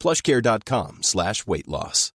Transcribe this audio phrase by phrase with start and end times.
[0.00, 2.12] plushcare.com slash weight loss.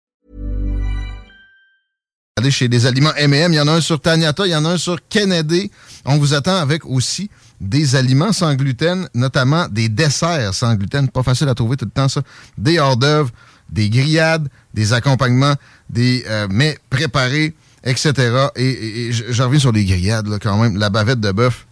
[2.36, 4.64] Regardez chez des aliments M&M, il y en a un sur Taniata, il y en
[4.64, 5.70] a un sur Kennedy.
[6.06, 11.08] On vous attend avec aussi des aliments sans gluten, notamment des desserts sans gluten.
[11.10, 12.22] Pas facile à trouver tout le temps, ça.
[12.56, 13.30] Des hors d'œuvre,
[13.68, 15.54] des grillades, des accompagnements,
[15.90, 18.12] des euh, mets préparés, etc.
[18.56, 20.78] Et, et- et je je reviens sur les grillades, là, quand même.
[20.78, 21.66] La bavette de bœuf,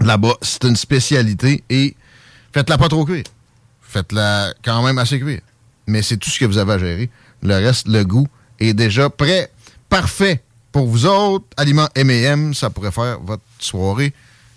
[0.00, 1.64] là-bas, c'est une spécialité.
[1.70, 1.96] Et
[2.52, 3.24] faites-la pas trop cuire.
[3.94, 5.40] Faites-la quand même assez cuire.
[5.86, 7.10] Mais c'est tout ce que vous avez à gérer.
[7.42, 8.26] Le reste, le goût
[8.58, 9.52] est déjà prêt.
[9.88, 10.42] Parfait.
[10.72, 14.12] Pour vous autres, aliments M&M, ça pourrait faire votre soirée.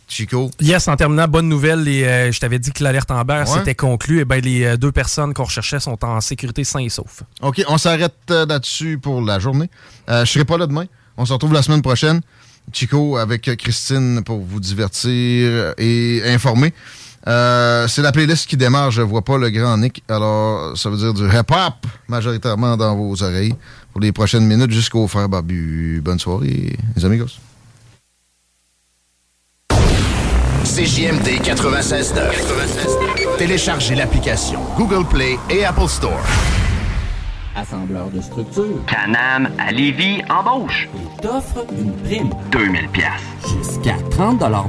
[0.08, 3.58] Chico, Yes, en terminant, bonne nouvelle, les, euh, je t'avais dit que l'alerte Amber Ouais.
[3.60, 4.22] c'était conclu.
[4.22, 7.22] Et ben, les euh, deux personnes qu'on recherchait sont en sécurité sains et saufs.
[7.42, 9.70] OK, on s'arrête euh, là-dessus pour la journée.
[10.08, 10.86] Je serai pas là demain.
[11.18, 12.22] On se retrouve la semaine prochaine.
[12.74, 16.74] Chico avec Christine pour vous divertir et informer.
[17.28, 18.92] Euh, c'est la playlist qui démarre.
[18.92, 20.04] Je vois pas le grand Nick.
[20.08, 21.74] Alors, ça veut dire du hip-hop
[22.08, 23.54] majoritairement dans vos oreilles
[23.92, 26.02] pour les prochaines minutes jusqu'au frère Barbu.
[26.04, 27.40] Bonne soirée, les amigos.
[30.64, 33.38] CJMD 96.9.
[33.38, 36.22] Téléchargez l'application Google Play et Apple Store.
[37.56, 38.86] Assembleur de structure.
[38.86, 40.88] Canam à Lévis embauche.
[40.96, 42.30] Il t'offre une prime.
[42.52, 43.08] 2000 pièces.
[43.58, 44.68] Jusqu'à 30 de l'heure.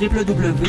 [0.00, 0.66] www.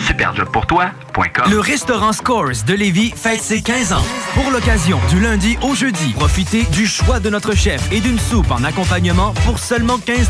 [1.49, 4.03] Le restaurant Scores de Lévis fête ses 15 ans.
[4.35, 8.51] Pour l'occasion, du lundi au jeudi, profitez du choix de notre chef et d'une soupe
[8.51, 10.29] en accompagnement pour seulement 15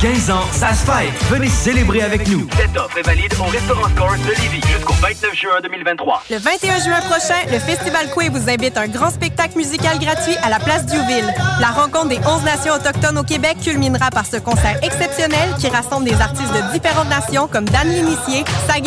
[0.00, 1.12] 15 ans, ça se fête.
[1.28, 2.46] Venez célébrer avec nous.
[2.56, 6.22] Cette offre est valide au restaurant Scores de Lévis jusqu'au 29 juin 2023.
[6.30, 10.36] Le 21 juin prochain, le Festival Coué vous invite à un grand spectacle musical gratuit
[10.44, 11.34] à la place Diouville.
[11.60, 16.04] La rencontre des 11 nations autochtones au Québec culminera par ce concert exceptionnel qui rassemble
[16.04, 18.44] des artistes de différentes nations comme Dan L'Initié,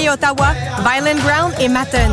[0.09, 2.11] Ottawa, Violent Ground et Matten.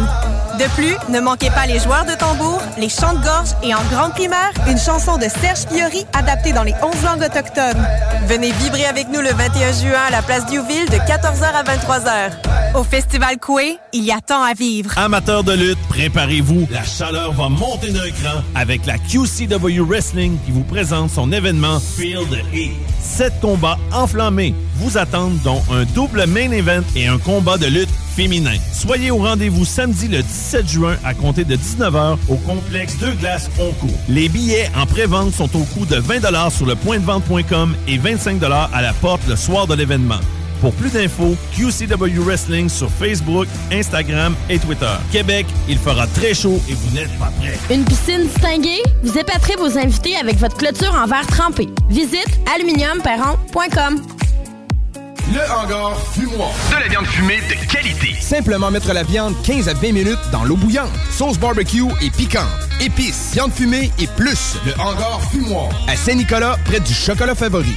[0.59, 3.83] De plus, ne manquez pas les joueurs de tambour, les chants de gorge et en
[3.93, 7.87] grande primeur, une chanson de Serge Fiori adaptée dans les 11 langues autochtones.
[8.27, 12.77] Venez vibrer avec nous le 21 juin à la place Diouville de 14h à 23h.
[12.77, 14.91] Au Festival Coué, il y a tant à vivre.
[14.99, 16.67] Amateurs de lutte, préparez-vous.
[16.71, 21.79] La chaleur va monter d'un cran avec la QCW Wrestling qui vous présente son événement
[21.99, 22.98] Heat.
[23.01, 27.89] Sept combats enflammés vous attendent, dont un double main event et un combat de lutte
[28.15, 28.57] féminin.
[28.73, 33.51] Soyez au rendez-vous samedi le 17 juin à compter de 19h au complexe Deux Glaces
[33.59, 33.99] Oncourt.
[34.09, 38.83] Les billets en pré-vente sont au coût de 20 sur le pointdevente.com et 25 à
[38.83, 40.21] la porte le soir de l'événement.
[40.61, 44.95] Pour plus d'infos, QCW Wrestling sur Facebook, Instagram et Twitter.
[45.13, 47.59] Québec, il fera très chaud et vous n'êtes pas prêts.
[47.75, 48.83] Une piscine distinguée?
[49.03, 51.69] Vous épaterez vos invités avec votre clôture en verre trempé.
[51.89, 54.03] Visite aluminiumperron.com.
[55.31, 56.51] Le hangar fumoir.
[56.71, 58.15] De la viande fumée de qualité.
[58.19, 60.91] Simplement mettre la viande 15 à 20 minutes dans l'eau bouillante.
[61.11, 62.47] Sauce barbecue et piquante.
[62.81, 64.57] Épices, viande fumée et plus.
[64.65, 65.69] Le hangar fumoir.
[65.87, 67.77] À Saint-Nicolas, près du chocolat favori.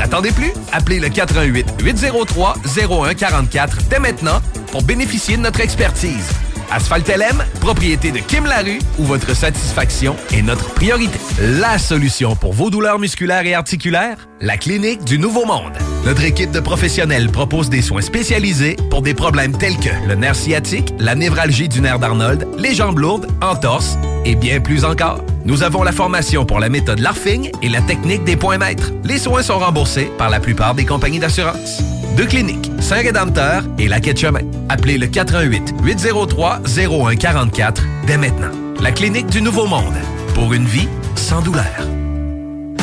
[0.00, 4.40] N'attendez plus, appelez le 88 803 0144 dès maintenant
[4.72, 6.26] pour bénéficier de notre expertise.
[6.70, 11.18] Asphalt LM, propriété de Kim Larue, où votre satisfaction est notre priorité.
[11.60, 15.76] La solution pour vos douleurs musculaires et articulaires, la clinique du Nouveau Monde.
[16.06, 20.34] Notre équipe de professionnels propose des soins spécialisés pour des problèmes tels que le nerf
[20.34, 25.22] sciatique, la névralgie du nerf d'Arnold, les jambes lourdes, entorse et bien plus encore.
[25.44, 28.92] Nous avons la formation pour la méthode LARFING et la technique des points maîtres.
[29.04, 31.82] Les soins sont remboursés par la plupart des compagnies d'assurance.
[32.16, 34.40] Deux cliniques, Saint-Rédempteur et la Quai de Chemin.
[34.68, 38.50] Appelez le 418 803 0144 dès maintenant.
[38.80, 39.94] La clinique du Nouveau Monde.
[40.34, 41.99] Pour une vie sans douleur.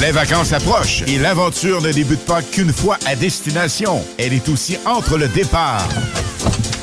[0.00, 4.00] Les vacances approchent et l'aventure ne débute pas qu'une fois à destination.
[4.16, 5.88] Elle est aussi entre le départ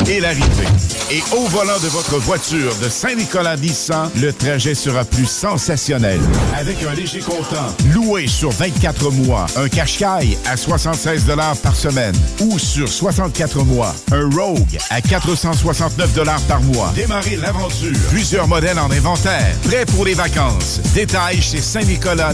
[0.10, 0.68] et l'arrivée.
[1.12, 6.20] Et au volant de votre voiture de Saint-Nicolas Nissan, le trajet sera plus sensationnel.
[6.58, 11.26] Avec un léger comptant, loué sur 24 mois, un Qashqai à 76
[11.64, 16.92] par semaine ou sur 64 mois, un Rogue à 469 par mois.
[16.96, 17.98] Démarrez l'aventure.
[18.10, 19.56] Plusieurs modèles en inventaire.
[19.64, 20.82] Prêt pour les vacances.
[20.94, 22.34] Détails chez Saint-Nicolas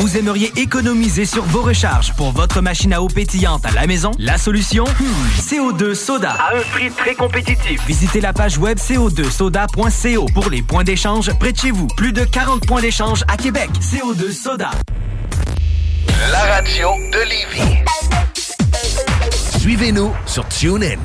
[0.00, 4.12] Vous aimeriez économiser sur vos recharges pour votre machine à eau pétillante à la maison?
[4.18, 4.86] La solution?
[5.38, 6.30] CO2 Soda.
[6.30, 7.86] À un prix très compétitif.
[7.86, 11.86] Visitez la page web co2soda.co pour les points d'échange près de chez vous.
[11.98, 13.68] Plus de 40 points d'échange à Québec.
[13.78, 14.70] CO2 Soda.
[16.32, 17.84] La radio de Lévis.
[19.58, 20.96] Suivez-nous sur TuneIn.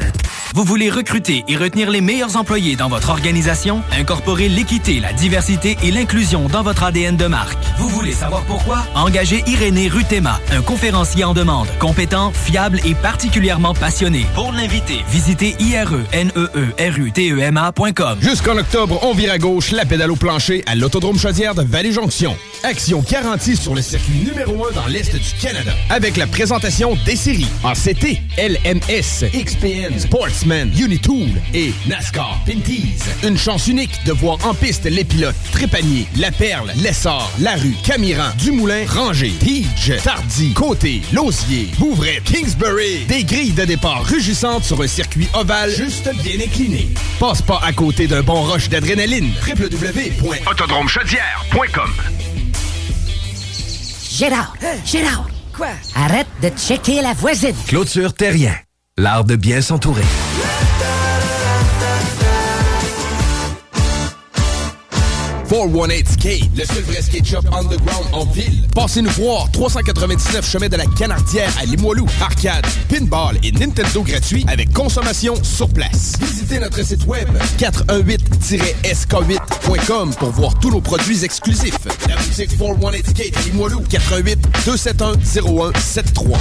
[0.55, 3.83] Vous voulez recruter et retenir les meilleurs employés dans votre organisation?
[3.91, 7.61] Incorporez l'équité, la diversité et l'inclusion dans votre ADN de marque.
[7.77, 8.85] Vous voulez savoir pourquoi?
[8.95, 14.25] Engagez Irénée Rutema, un conférencier en demande, compétent, fiable et particulièrement passionné.
[14.33, 18.19] Pour l'inviter, visitez ireneerutema.com.
[18.21, 22.33] Jusqu'en octobre, on vire à gauche la pédale au plancher à l'Autodrome Chaudière de Vallée-Jonction.
[22.63, 25.73] Action garantie sur le circuit numéro 1 dans l'Est du Canada.
[25.89, 29.99] Avec la présentation des séries en CT, LMS, XPN,
[30.45, 32.99] Unitool et NASCAR Pinties.
[33.23, 38.29] Une chance unique de voir en piste les pilotes Trépanier, La Perle, Lessard, Larue, Camiran,
[38.37, 43.05] Dumoulin, Ranger, Pidge, Tardy, Côté, Lausier, Bouvray, Kingsbury.
[43.07, 46.89] Des grilles de départ rugissantes sur un circuit ovale juste bien incliné.
[47.19, 49.31] Passe pas à côté d'un bon rush d'adrénaline.
[49.47, 51.89] www.autodromechaudière.com
[54.11, 54.53] Gérard,
[54.85, 55.27] Gérard.
[55.57, 55.69] Quoi?
[55.95, 57.55] Arrête de checker la voisine.
[57.67, 58.53] Clôture Terrien.
[58.97, 60.05] L'art de bien s'entourer.
[66.09, 68.65] Skate, le seul vrai skate shop underground en ville.
[68.73, 72.07] Passez-nous voir, 399 chemin de la Canardière à Limoilou.
[72.21, 76.13] Arcade, pinball et Nintendo gratuit avec consommation sur place.
[76.21, 77.27] Visitez notre site web
[77.57, 81.79] 418-sk8.com pour voir tous nos produits exclusifs.
[82.07, 85.17] La boutique 418 Skate Limoilou, 418 271
[85.83, 86.37] 0173.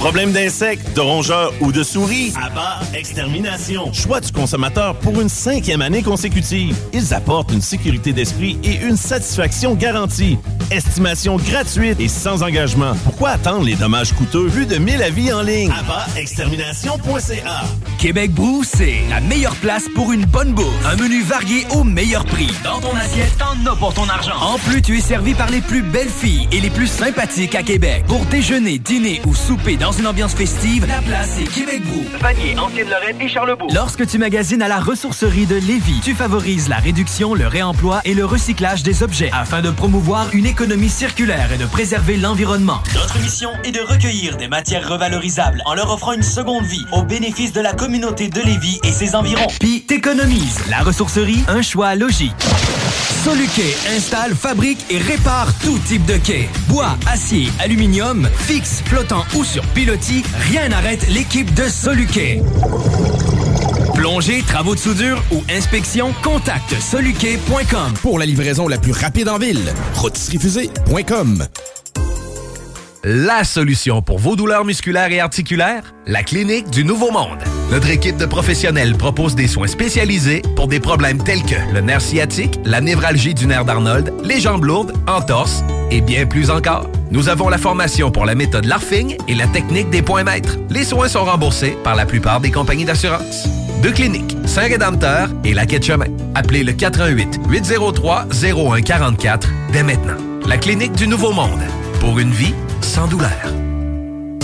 [0.00, 2.32] Problème d'insectes, de rongeurs ou de souris?
[2.42, 3.92] Abba Extermination.
[3.92, 6.74] Choix du consommateur pour une cinquième année consécutive.
[6.94, 10.38] Ils apportent une sécurité d'esprit et une satisfaction garantie.
[10.70, 12.92] Estimation gratuite et sans engagement.
[13.04, 15.70] Pourquoi attendre les dommages coûteux vu de 1000 avis en ligne?
[16.16, 17.60] Extermination.ca
[17.98, 20.86] Québec Brou, c'est la meilleure place pour une bonne bouffe.
[20.86, 22.48] Un menu varié au meilleur prix.
[22.64, 24.40] Dans ton assiette, t'en as pour ton argent.
[24.40, 27.62] En plus, tu es servi par les plus belles filles et les plus sympathiques à
[27.62, 28.04] Québec.
[28.06, 32.04] Pour déjeuner, dîner ou souper dans une ambiance festive, la place est Québec Brou.
[32.20, 33.70] Vanier, Ancienne-Lorraine et Charlebourg.
[33.74, 38.14] Lorsque tu magasines à la ressourcerie de Lévis, tu favorises la réduction, le réemploi et
[38.14, 42.82] le recyclage des objets afin de promouvoir une économie circulaire et de préserver l'environnement.
[42.94, 47.02] Notre mission est de recueillir des matières revalorisables en leur offrant une seconde vie au
[47.02, 49.46] bénéfice de la communauté de Lévis et ses environs.
[49.58, 50.60] Puis t'économises.
[50.68, 52.32] La ressourcerie, un choix logique.
[53.24, 56.48] Soluquet installe, fabrique et répare tout type de quai.
[56.68, 62.42] Bois, acier, aluminium, fixe, flottant ou sur pilotis, rien n'arrête l'équipe de Soluquet.
[63.94, 67.94] Plongée, travaux de soudure ou inspection, contacte soluquet.com.
[68.02, 71.46] Pour la livraison la plus rapide en ville, rotisseriefusée.com.
[73.04, 75.94] La solution pour vos douleurs musculaires et articulaires?
[76.06, 77.38] La Clinique du Nouveau Monde.
[77.70, 82.02] Notre équipe de professionnels propose des soins spécialisés pour des problèmes tels que le nerf
[82.02, 86.86] sciatique, la névralgie du nerf d'Arnold, les jambes lourdes, entorses et bien plus encore.
[87.10, 90.58] Nous avons la formation pour la méthode LARFING et la technique des points maîtres.
[90.70, 93.48] Les soins sont remboursés par la plupart des compagnies d'assurance.
[93.82, 96.06] Deux cliniques, Saint-Rédempteur et la Quai de Chemin.
[96.34, 100.18] Appelez le 88 803 0144 dès maintenant.
[100.46, 101.62] La clinique du Nouveau Monde.
[102.00, 103.30] Pour une vie sans douleur.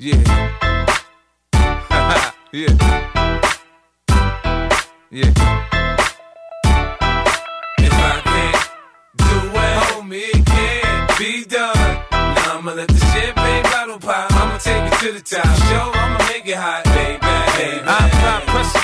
[0.00, 0.14] Yeah.
[2.52, 2.68] yeah.
[5.10, 5.32] Yeah.
[7.78, 8.70] If I can't
[9.16, 12.04] do it, homie, it can't be done.
[12.12, 14.30] Now I'ma let the champagne bottle pop.
[14.30, 15.44] I'ma take it to the top.
[15.66, 15.90] Show,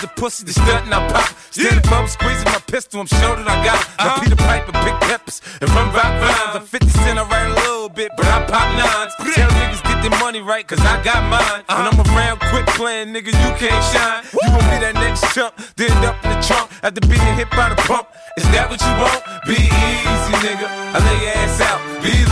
[0.05, 1.29] to pussy, the stunt and I pop.
[1.51, 3.89] Stand above, squeezing my pistol, I'm sure that I got it.
[3.99, 4.21] Now uh-huh.
[4.21, 6.55] Peter Piper, big peppers, and run rock rhymes.
[6.61, 9.15] I'm 50 cent, I write a little bit, but I pop nines.
[9.35, 11.65] Tell niggas get their money right, cause I got mine.
[11.65, 11.97] When uh-huh.
[11.97, 14.25] I'm around, quit playing, nigga, you can't shine.
[14.33, 17.73] You gon' be that next chump, then up in the trunk after being hit by
[17.73, 18.09] the pump.
[18.37, 19.21] Is that what you want?
[19.49, 20.69] Be easy, nigga.
[20.69, 21.81] I lay your ass out.
[22.05, 22.29] Believe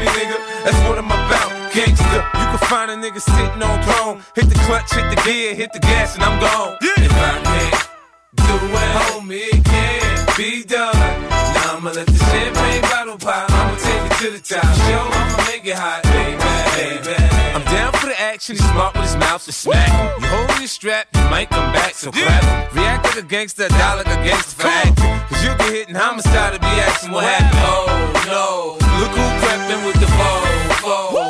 [0.00, 0.38] me, nigga.
[0.64, 1.61] That's what I'm about.
[1.72, 4.22] Gangsta, you can find a nigga sitting on throne.
[4.34, 6.76] Hit the clutch, hit the gear, hit the gas, and I'm gone.
[6.82, 7.88] If I can't
[8.36, 10.92] do it, homie, it can't be done.
[10.92, 13.50] Now I'ma let the champagne bottle pop.
[13.50, 14.68] I'ma take it to the top.
[14.84, 16.36] Show, I'ma make it hot, baby,
[16.76, 17.16] baby.
[17.56, 18.56] I'm down for the action.
[18.56, 19.88] He's smart with his mouth to smack.
[20.20, 22.74] You hold your strap, you might come back, so clap.
[22.74, 25.20] React like a gangster, die like a gangster acting.
[25.24, 27.64] Cause you get hit in homicide to be asking what happened.
[27.64, 27.88] Oh
[28.28, 31.21] no, look who crept with the foe,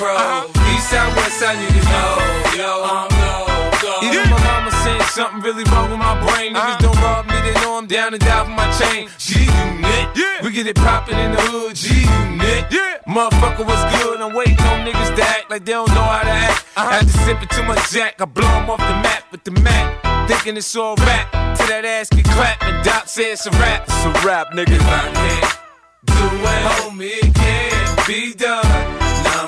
[0.00, 0.62] low, bro.
[0.74, 4.00] East side, west side, niggas know, yo, I'm low, go.
[4.02, 6.54] Even my mama saying something really wrong with my brain.
[6.54, 6.92] Niggas uh-huh.
[6.92, 9.08] don't rob me, they know I'm down and down for my chain.
[9.18, 11.76] G unit, we get it poppin' in the hood.
[11.76, 14.20] G unit, motherfucker, what's good?
[14.20, 16.64] I'm waiting on niggas to act like they don't know how to act.
[16.76, 16.90] Uh-huh.
[16.90, 20.02] After sipping too much Jack, I blow 'em off the map with the Mac.
[20.28, 23.84] Thinking it's all rap, till that ass get clapped and Doc says it's a rap.
[23.86, 24.74] It's a rap, nigga.
[24.74, 25.58] If I can't
[26.04, 29.05] do it, homie, it can't be done.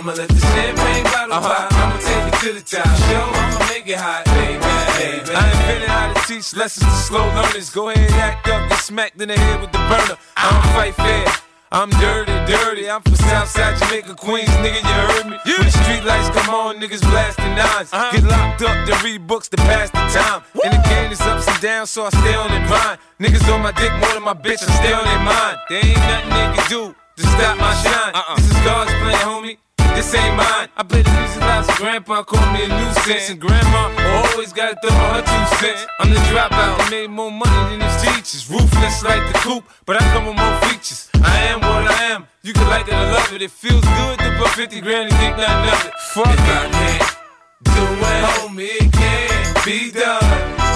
[0.09, 1.69] I'ma let the champagne bottle pop.
[1.69, 2.89] I'ma take it to the top.
[3.13, 4.57] Show, I'ma make it hot, baby.
[4.57, 5.37] baby.
[5.37, 7.69] I invented how to teach lessons to slow learners.
[7.69, 10.17] Go ahead, act up, get smacked in the head with the burner.
[10.35, 11.29] I don't fight fair.
[11.71, 12.89] I'm dirty, dirty.
[12.89, 14.81] I'm from Southside Jamaica, Queens, nigga.
[14.81, 15.37] You heard me.
[15.45, 19.51] When the street lights come on, niggas blasting 9s Get locked up, to read books
[19.51, 20.41] to pass the time.
[20.65, 22.97] And the game is ups and downs, so I stay on the mind.
[23.21, 25.59] Niggas on my dick more than my bitch, I stay on their mind.
[25.69, 28.13] There ain't nothing they can do to stop my shine.
[28.15, 29.59] uh, This is God's plan, homie.
[29.97, 30.69] This ain't mine.
[30.77, 33.31] I play the music loud, so grandpa called me a nuisance.
[33.31, 33.91] And grandma
[34.21, 35.87] always gotta throw her two cents.
[36.01, 38.51] I'm the dropout, I made more money than his teachers.
[38.51, 41.11] Ruthless like the coop, but I come with more features.
[41.23, 42.27] I am what I am.
[42.43, 43.43] You can like it or love it.
[43.43, 45.95] It feels good to put 50 grand and think nothing of it.
[46.15, 47.19] Fuck if I can't
[47.65, 50.23] do it, homie, it can't be done.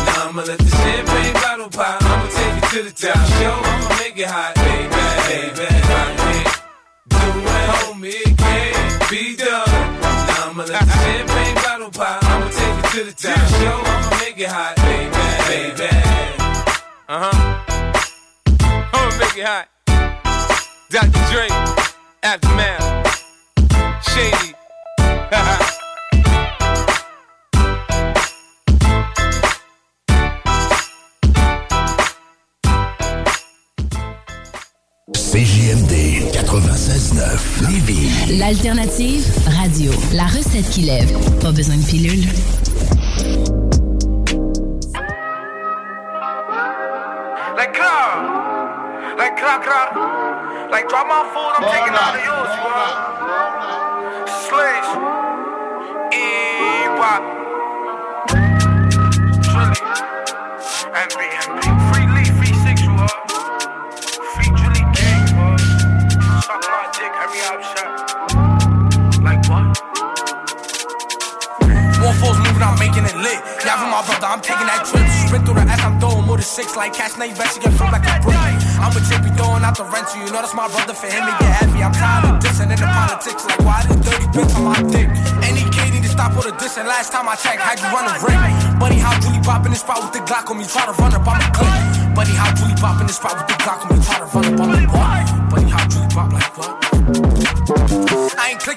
[0.07, 2.03] Now I'ma let the champagne bottle pop.
[2.03, 3.17] I'ma take it to the top.
[3.39, 4.89] Show, I'ma make it hot, baby,
[5.31, 5.67] baby.
[5.71, 6.63] If I can't
[7.09, 8.82] do it, homie, it can't
[9.13, 9.69] be done.
[10.01, 12.25] Now I'ma let the champagne bottle pop.
[12.25, 13.37] I'ma take it to the top.
[13.61, 15.91] Show, I'ma make it hot, baby, baby.
[17.09, 17.37] Uh huh.
[18.95, 19.69] I'ma make it hot.
[20.89, 21.23] Dr.
[21.31, 21.49] Dre,
[22.23, 22.81] Aftermath,
[24.09, 24.55] Shady.
[35.33, 38.37] CJMD 96.9 Lévis.
[38.39, 39.91] L'alternative radio.
[40.13, 41.11] La recette qui lève.
[41.41, 42.27] Pas besoin de pilule.
[47.57, 48.21] Like car,
[49.17, 49.41] like.
[50.71, 53.13] Like drop my food, I'm taking all of yours, you want?
[73.79, 73.91] It lit.
[73.95, 75.07] My brother, I'm taking that trip.
[75.31, 76.75] Sprint through the ass, I'm throwing more than six.
[76.75, 78.35] Like cash, now you bet you get flipped like a brick.
[78.83, 80.19] I'm with JP throwing out the rental.
[80.19, 81.79] You know that's my brother for him to get heavy.
[81.79, 83.47] I'm tired of dissing in the politics.
[83.47, 85.07] Like why this dirty bitch on my dick?
[85.47, 87.85] Any kid need to stop all the diss Listen, last time I checked, had you
[87.93, 88.81] run a ring.
[88.81, 91.13] Bunny, how Julie pop in the spot with the Glock on me, try to run
[91.13, 92.17] up on my clip.
[92.17, 94.55] Bunny, how Julie pop in the spot with the Glock on me, try to run
[94.55, 95.42] up on my what?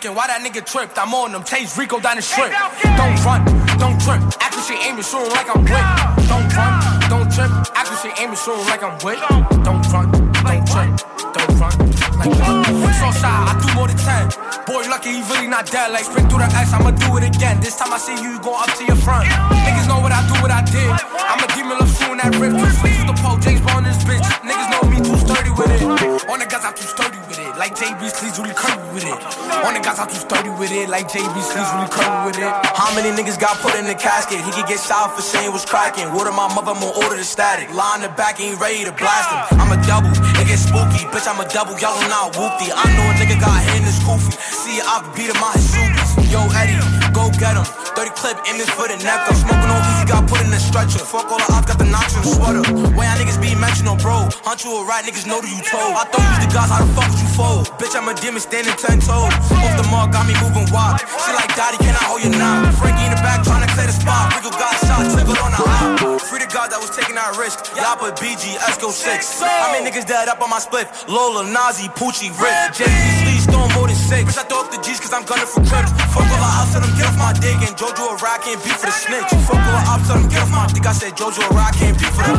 [0.06, 0.98] Clicking, why that nigga tripped?
[0.98, 2.54] I'm on them, chase Rico down the strip.
[2.98, 3.42] Don't run,
[3.82, 4.22] don't trip.
[4.38, 6.30] Accuracy aim and shoot 'em like I'm with.
[6.30, 6.74] Don't run,
[7.10, 7.50] don't trip.
[7.74, 9.18] Accuracy aim and shoot 'em like I'm with.
[9.66, 10.12] Don't run,
[10.46, 10.90] don't trip.
[11.34, 11.74] Don't run,
[12.22, 12.54] like that.
[13.02, 14.30] So shy, I do more than 10.
[14.70, 15.92] Boy, lucky he really not dead.
[15.92, 17.60] Like spin through the ice, I'ma do it again.
[17.60, 19.26] This time I see you, you go up to your front.
[19.66, 20.92] Niggas know what I do, what I did.
[21.30, 22.54] I'm a demon, love shooting that rip.
[22.54, 24.26] Two sleeves with the pole, James Bond in this bitch.
[24.46, 25.82] Niggas know me too sturdy with it.
[26.30, 27.25] On the guys, I'm too sturdy with
[27.56, 29.16] Like JB sleeves really curvy with it.
[29.64, 30.92] On the guys, I'm too sturdy with it.
[30.92, 32.52] Like JB sleeves really curvy with it.
[32.76, 34.44] How many niggas got put in the casket?
[34.44, 36.12] He could get shot for saying was cracking.
[36.12, 37.70] Of my mother, gonna order the static.
[37.70, 39.62] In the back, ain't ready to blast him.
[39.62, 41.06] I'm a double, it get spooky.
[41.14, 42.74] Bitch, I'm a double, y'all not whoopty.
[42.74, 44.36] I know a nigga got his goofy.
[44.36, 46.12] See, I beat him out his shooters.
[46.34, 46.82] Yo, Eddie,
[47.14, 47.64] go get him.
[47.96, 49.22] 30 clip in this for the neck.
[49.30, 51.00] I'm smoking on easy, got put in the stretcher.
[51.00, 52.64] Fuck all the odds, got the notch in the sweater.
[52.96, 54.30] Way y'all niggas be mentioned, oh, no bro?
[54.46, 55.94] Hunt you a rat, niggas know that you told.
[55.96, 57.66] I thought you the gods, how the fuck would you fold?
[57.82, 59.34] Bitch, I'm a demon standing 10 toes.
[59.34, 61.02] Off the mark, got me moving wild.
[61.02, 62.74] She like, Daddy, can I hold your knob?
[62.78, 64.34] Frankie in the back, trying to clear the spot.
[64.36, 66.22] Rico got shot, triggered on the hop.
[66.22, 67.74] Free the God that was taking our risk.
[67.76, 69.42] Y'all put BG, Esco 6.
[69.42, 70.88] I many niggas dead up on my split?
[71.08, 72.78] Lola, Nazi, Poochie, Rick.
[72.78, 72.90] JD,
[73.26, 74.38] Lee, Stone, more than six.
[74.38, 75.90] I throw up the G's cause I'm gunning for crips.
[76.14, 77.58] Fuck all the ops, tell them get off my dick.
[77.66, 79.30] And Jojo a rock, can't beat for the snitch.
[79.50, 80.86] Fuck all the ops, tell them get off my dick.
[80.86, 82.38] I said Jojo a rock, can't beat for them.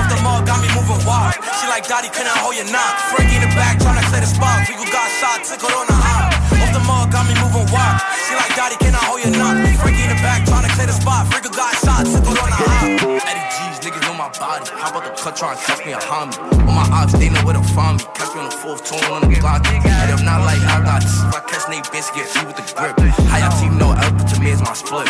[0.00, 1.36] Off the mall, got me moving wild.
[1.60, 2.96] She like, Daddy, can I hold your knock?
[3.12, 4.64] Frankie in the back, trying to clear the spot.
[4.64, 6.32] Rico got shot, took it on the hop.
[6.64, 8.00] Off the mall, got me moving wild.
[8.24, 9.60] She like, Daddy, can I hold your knock?
[9.76, 11.28] Frankie in the back, trying to clear the spot.
[11.28, 13.03] Rico got shot, took it on the hop.
[13.22, 14.66] Eddie G's, niggas know my body.
[14.74, 16.34] How about the cut, try and catch me a homie?
[16.66, 18.04] All my ops, they know where to find me.
[18.14, 19.66] Catch me on the fourth tune on the block.
[19.70, 22.58] And if not like I got this, if I catch Nate Bitch, get me with
[22.58, 22.98] the grip.
[23.30, 25.06] How y'all team know Elton to me is my split.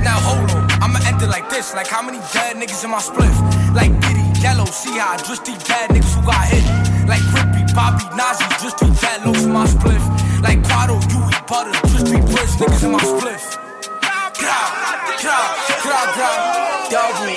[0.00, 1.74] Now hold on, I'ma end it like this.
[1.74, 3.36] Like how many dead niggas in my spliff?
[3.74, 6.64] Like Diddy, Yellow, see how I just these bad niggas who got hit.
[7.06, 10.04] Like Rippy, Bobby, Nazi, just these bad lows in my spliff.
[10.42, 13.44] Like Quado, Yui, Butter, just these rich niggas in my spliff.
[14.00, 14.30] Grau,
[15.20, 17.34] grau, Dog me,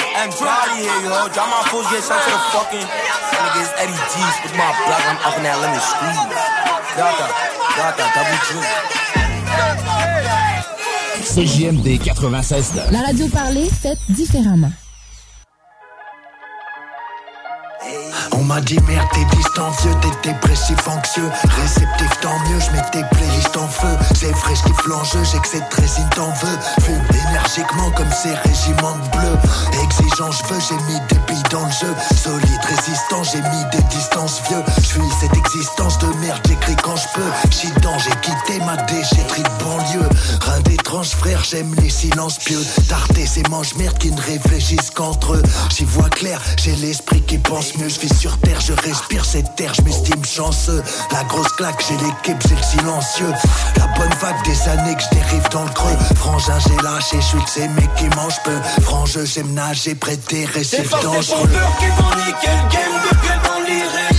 [0.79, 1.27] here, yo.
[1.31, 3.71] Drop my fools, get sent to the fucking niggas.
[3.79, 6.19] Eddie G's with my blood, I'm up in that lemon squeeze.
[6.95, 7.27] Gata,
[7.77, 8.39] gata, double
[11.21, 14.71] CJMD 96 La radio parlée, faite différemment.
[18.33, 21.29] On m'a dit merde t'es distant vieux, t'es dépressif anxieux.
[21.61, 23.97] Réceptif tant mieux, je mets tes playlists en feu.
[24.13, 26.57] C'est frais, je kiffe l'enjeu, j'ai que cette résine t'en veux.
[26.83, 29.37] Fume énergiquement comme ces régiments de bleu.
[29.83, 31.93] Exigeant je veux, j'ai mis des billes dans le jeu.
[32.15, 34.63] Solide, résistant, j'ai mis des distances vieux.
[34.77, 37.51] Je suis cette existence de merde, j'écris quand je peux.
[37.51, 40.09] Chitant, j'ai quitté ma déchetterie de banlieue.
[40.41, 42.61] Rien d'étrange frère, j'aime les silences pieux.
[42.87, 45.43] Tarter ces manches merde qui ne réfléchissent qu'entre eux.
[45.75, 47.87] J'y vois clair, j'ai l'esprit qui pense mieux.
[47.87, 50.83] Je vis sur terre, je respire cette terre, je m'estime chanceux.
[51.13, 53.31] La grosse claque, j'ai l'équipe, j'ai le silencieux.
[53.77, 55.97] La bonne vague des années que je dérive dans le creux.
[56.15, 58.59] Frangin, j'ai lâché, je suis de ces mecs qui mangent peu.
[58.81, 59.95] Frange, j'aime nager
[60.53, 61.47] récifs C'est dangereux.
[61.47, 64.10] pas peur qui vont niquer le game depuis dans l'irréel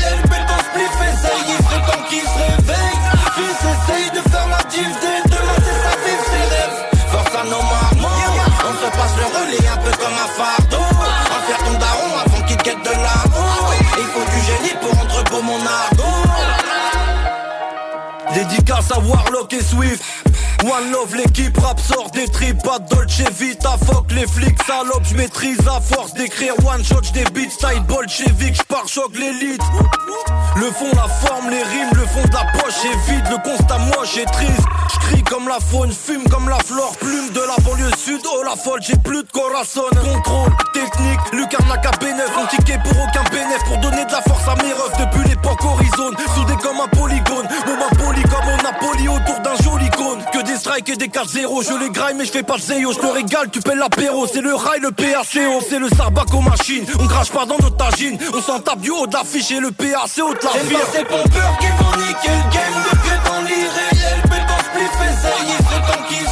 [18.43, 20.03] Dédicace à Warlock et Swift
[20.64, 25.16] One Love, l'équipe rap sort des tripes, pas Dolce Vita, fuck les flics, salope, je
[25.16, 29.61] maîtrise à force d'écrire one shot, des beats style bolchevique, j'pars choc l'élite.
[30.57, 33.79] Le fond, la forme, les rimes, le fond de la poche est vide, le constat
[33.79, 34.66] moche et triste.
[34.92, 38.55] J'crie comme la faune, fume comme la flore, plume de la banlieue sud, oh la
[38.55, 39.88] folle, j'ai plus de corazon.
[39.90, 44.46] Contrôle, technique, Lucarnac à B9, mon ticket pour aucun bénéf, pour donner de la force
[44.46, 48.62] à mes refs depuis l'époque horizon, soudé comme un polygone, mon ma poli comme mon
[48.62, 50.22] Napoli autour d'un joli cône.
[50.33, 52.93] Que des strikes et des 4-0, je les graille mais je fais pas le zéo,
[52.93, 56.41] je te régale, tu paies l'apéro, c'est le rail, le PACO, c'est le sarbac aux
[56.41, 59.61] machines, on crache pas dans notre tagine, on s'en tape du haut de l'affiche et
[59.61, 62.83] le PACO de la C'est pas ces pompeurs qui vont niquer le game.
[62.91, 66.32] Depuis dans l'irréel dans spliff, essaye, il ferait temps qu'il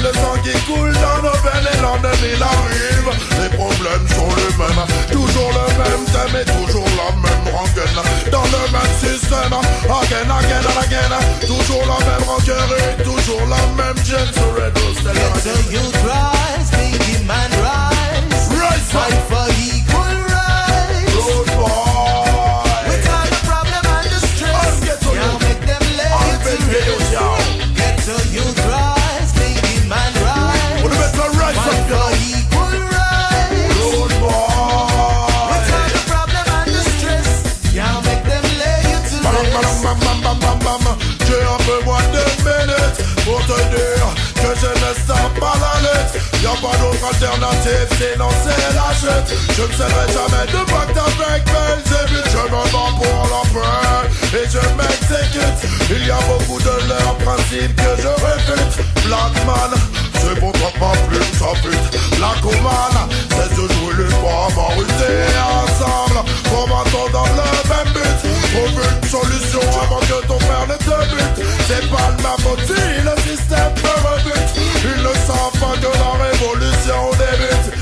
[0.00, 3.08] Le sang qui coule dans nos veines et il arrive.
[3.40, 4.84] Les problèmes sont les mêmes.
[5.10, 7.98] Toujours le même thème et toujours la même rengaine.
[8.30, 9.52] Dans le même système.
[9.52, 11.12] Again, again and again.
[11.46, 14.32] Toujours la même rancœur et toujours la même gêne.
[14.32, 15.72] So red to again.
[15.72, 18.48] youth rise, big human rise.
[18.50, 18.88] Rise.
[18.92, 21.12] Fight for equal rights.
[21.12, 22.80] Good boy.
[22.88, 25.82] Without the problem and the stress, can't make them
[26.14, 27.31] I'll you
[46.60, 49.36] Pas d'autre alternative, sinon c'est la chute.
[49.56, 52.28] Je ne céderai jamais de pacte avec Belzébuth.
[52.30, 55.58] Je me bats pour paix et je m'exécute.
[55.90, 58.74] Il y a beaucoup de leurs principes que je réfute.
[59.04, 59.72] Blackman,
[60.22, 61.86] c'est pour toi que ma plume s'affûte.
[62.16, 62.96] Blackman,
[63.30, 65.26] c'est de jouer les en rusée
[65.60, 66.20] ensemble.
[66.50, 68.18] Combattons dans le même but.
[68.52, 71.46] Trouve une solution avant que ton frère ne te bute.
[71.66, 74.50] C'est pas de ma faute si le système me rebute.
[74.84, 77.72] Ils ne savent pas que la révolution débute.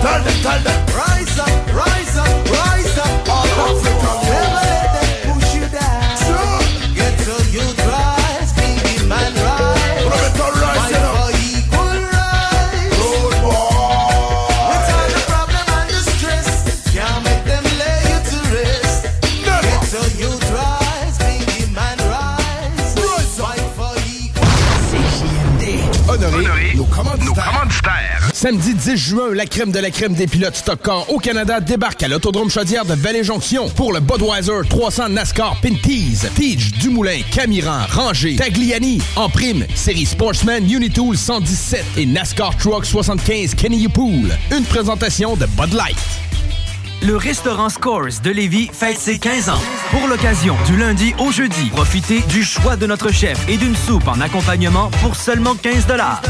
[0.00, 0.87] Tell them, tell them.
[28.40, 32.06] Samedi 10 juin, la crème de la crème des pilotes stock au Canada débarque à
[32.06, 36.20] l'Autodrome Chaudière de Vallée-Jonction pour le Budweiser 300 NASCAR Pinties.
[36.36, 39.02] Tige, Dumoulin, Camiran, Ranger, Tagliani.
[39.16, 44.30] En prime, série Sportsman Unitool 117 et NASCAR Truck 75 Kenny Pool.
[44.56, 46.27] Une présentation de Bud Light.
[47.08, 49.62] Le restaurant Scores de Lévis fête ses 15 ans.
[49.90, 54.06] Pour l'occasion, du lundi au jeudi, profitez du choix de notre chef et d'une soupe
[54.06, 55.86] en accompagnement pour seulement 15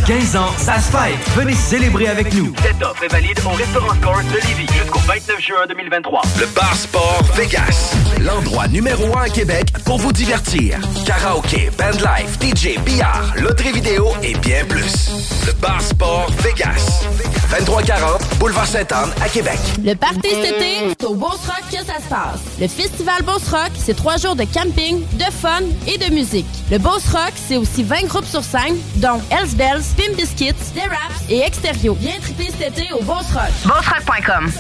[0.07, 1.19] 15 ans, ça se fête.
[1.37, 2.55] Venez célébrer avec nous.
[2.63, 6.23] Cette offre est valide au restaurant Scores de Lévis jusqu'au 29 juin 2023.
[6.39, 7.97] Le Bar Sport Vegas.
[8.21, 10.79] L'endroit numéro un à Québec pour vous divertir.
[11.05, 15.11] Karaoke, bandlife, DJ, billard, loterie vidéo et bien plus.
[15.45, 17.03] Le Bar Sport Vegas.
[17.51, 19.59] 2340 Boulevard Sainte-Anne à Québec.
[19.83, 22.41] Le party cet été, c'est au Beauce Rock que ça se passe.
[22.61, 26.47] Le festival Beauce Rock, c'est trois jours de camping, de fun et de musique.
[26.71, 30.89] Le Beauce Rock, c'est aussi 20 groupes sur scène, dont Hells Bells, Pim Biscuits, The
[30.89, 31.95] Raps et Extérieur.
[31.99, 33.51] Viens triper cet été au Beauce Rock.
[33.65, 34.51] BossRock.com.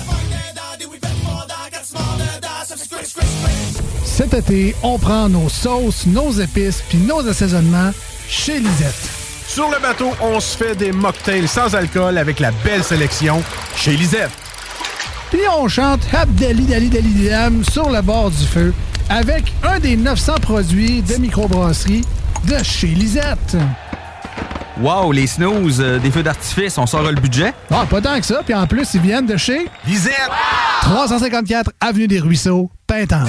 [4.04, 7.92] Cet été, on prend nos sauces, nos épices puis nos assaisonnements
[8.28, 8.94] chez Lisette.
[9.46, 13.42] Sur le bateau, on se fait des mocktails sans alcool avec la belle sélection
[13.74, 14.47] chez Lisette.
[15.30, 18.72] Puis on chante Abdali Dali Dali Dam sur le bord du feu
[19.10, 22.04] avec un des 900 produits de microbrasserie
[22.46, 23.56] de chez Lisette.
[24.80, 27.52] Wow, les snooze, euh, des feux d'artifice, on sort le budget?
[27.70, 28.42] Ah, pas tant que ça.
[28.44, 30.30] Puis en plus, ils viennent de chez Lisette.
[30.82, 33.28] 354 Avenue des Ruisseaux, Pintendre.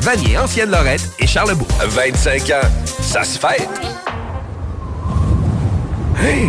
[0.00, 1.68] Vanier, Ancienne Lorette et Charlebourg.
[1.84, 2.68] 25 ans,
[3.02, 3.68] ça se fête.
[6.22, 6.48] Hey,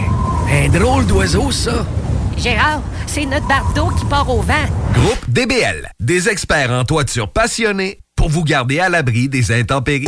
[0.52, 1.86] un drôle d'oiseau, ça.
[2.38, 4.54] Gérard, c'est notre bardeau qui part au vent.
[4.94, 10.08] Groupe DBL, des experts en toiture passionnés pour vous garder à l'abri des intempéries.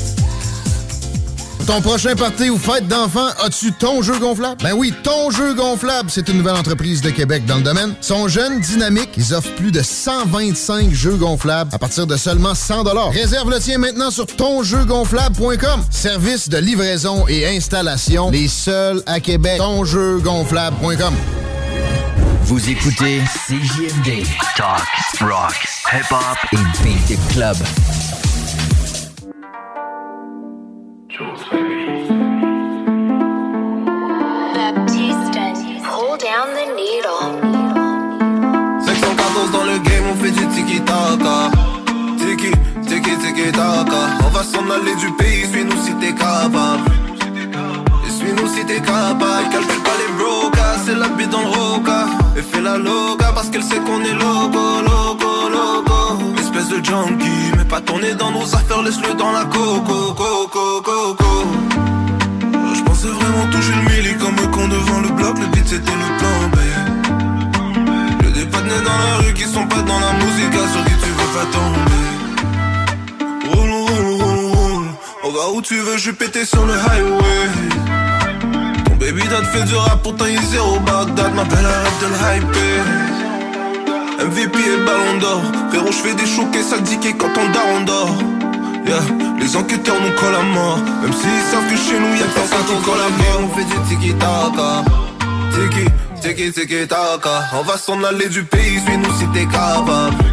[1.67, 4.61] Ton prochain party ou fête d'enfants, as-tu ton jeu gonflable?
[4.63, 7.93] Ben oui, ton jeu gonflable, c'est une nouvelle entreprise de Québec dans le domaine.
[8.01, 12.55] Ils sont jeunes, dynamiques, ils offrent plus de 125 jeux gonflables à partir de seulement
[12.55, 15.83] 100 Réserve le tien maintenant sur tonjeugonflable.com.
[15.89, 19.57] Service de livraison et installation, les seuls à Québec.
[19.57, 21.13] Tonjeugonflable.com.
[22.43, 24.25] Vous écoutez CJMD,
[24.57, 24.87] Talk,
[25.21, 27.55] Rock, Hip Hop et Beat Club.
[44.75, 46.89] Aller du pays, suis-nous si t'es capable.
[48.17, 49.49] Suis-nous si t'es capable.
[49.51, 52.05] Calcule pas les brocas, c'est la bite dans le roca.
[52.37, 55.99] Et fais la loca parce qu'elle sait qu'on est loco, loco, loco.
[56.39, 61.31] Espèce de junkie, mais pas tourner dans nos affaires, laisse-le dans la coco, coco, coco.
[62.75, 65.99] Je pensais vraiment toucher le milli comme un con devant le bloc, le beat c'était
[66.03, 66.57] le plan B.
[68.23, 71.31] J'ai des dans la rue qui sont pas dans la musique, sur qui tu veux
[71.35, 72.20] pas tomber.
[75.33, 77.47] Va où tu veux, je suis pété sur le highway.
[78.83, 82.15] Ton baby dad fait du rap, pourtant il est zéro Bagdad, m'appelle arrête de le
[82.37, 82.83] hyper.
[84.27, 85.41] MVP et ballon d'or.
[85.69, 88.15] Frérot, je fais des choquets, ça dit quand on daron dort.
[88.85, 88.99] Yeah.
[89.39, 90.79] Les enquêteurs nous collent à mort.
[91.01, 93.41] Même s'ils savent que chez nous y'a personne qui colle à mort.
[93.43, 94.83] On fait du tiki-taka.
[95.53, 95.85] Tiki,
[96.21, 97.45] tiki, tiki-taka.
[97.53, 100.30] On va s'en aller du pays, suis-nous si t'es capable.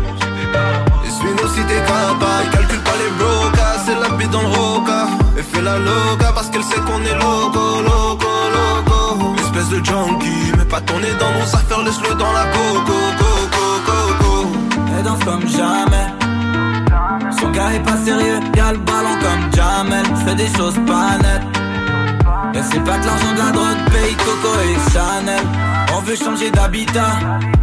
[1.47, 2.51] Si t'es capable.
[2.53, 5.07] Calcule pas les brocas, c'est la bite dans le roca.
[5.39, 9.35] Et fais la loca parce qu'elle sait qu'on est loco, loco, loco.
[9.39, 14.47] Espèce de junkie, mais pas tourner dans nos affaires, laisse-le dans la coco, coco, coco.
[14.97, 16.09] Elle danse comme jamais.
[17.41, 20.05] Son gars est pas sérieux, y'a le ballon comme Jamel.
[20.21, 21.49] J'fais des choses pas nettes.
[22.55, 25.45] Et c'est pas que l'argent de la drogue paye Coco et Chanel.
[26.17, 27.19] Changer d'habitat,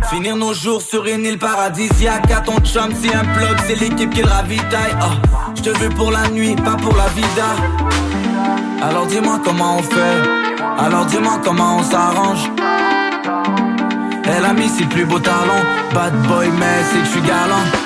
[0.09, 2.31] finir nos jours sur une île paradisiaque.
[2.31, 4.95] À ton chum, c'est un plug, c'est l'équipe qui le ravitaille.
[5.01, 5.13] Oh,
[5.63, 7.47] je veux pour la nuit, pas pour la vida.
[8.81, 10.21] Alors dis-moi comment on fait,
[10.77, 12.49] alors dis-moi comment on s'arrange.
[14.25, 17.84] Elle a mis ses plus beaux talons, bad boy, mais c'est que je galant.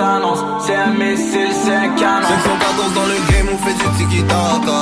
[0.00, 2.26] S'annonce, c'est un missile, c'est un canon.
[2.26, 4.80] 514 dans le game, on fait du tiki-taka.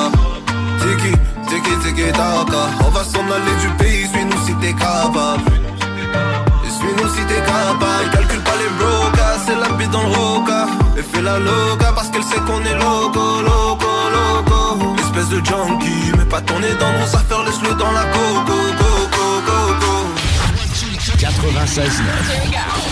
[0.81, 1.13] Tiki,
[1.49, 2.63] tiki, tiki-taka.
[2.87, 5.43] On va s'en aller du pays, suis-nous si t'es capable.
[6.67, 8.07] Et suis-nous si t'es capable.
[8.13, 10.63] Calcule pas les brocas, c'est la bite dans le roca.
[10.99, 14.61] Et fais la loca parce qu'elle sait qu'on est loco, loco, loco.
[15.05, 19.95] Espèce de junkie, mais pas tourner dans nos affaires, laisse-le dans la coco, coco, coco.
[21.19, 22.88] 96.9.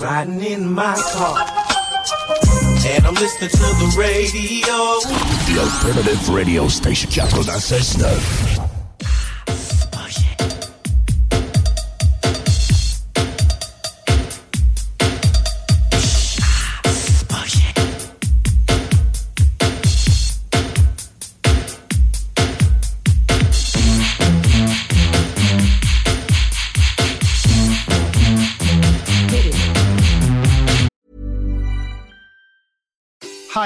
[0.00, 1.46] Riding in my car.
[2.86, 4.98] And I'm listening to the radio.
[5.44, 8.49] The Alternative Radio Station 96.9.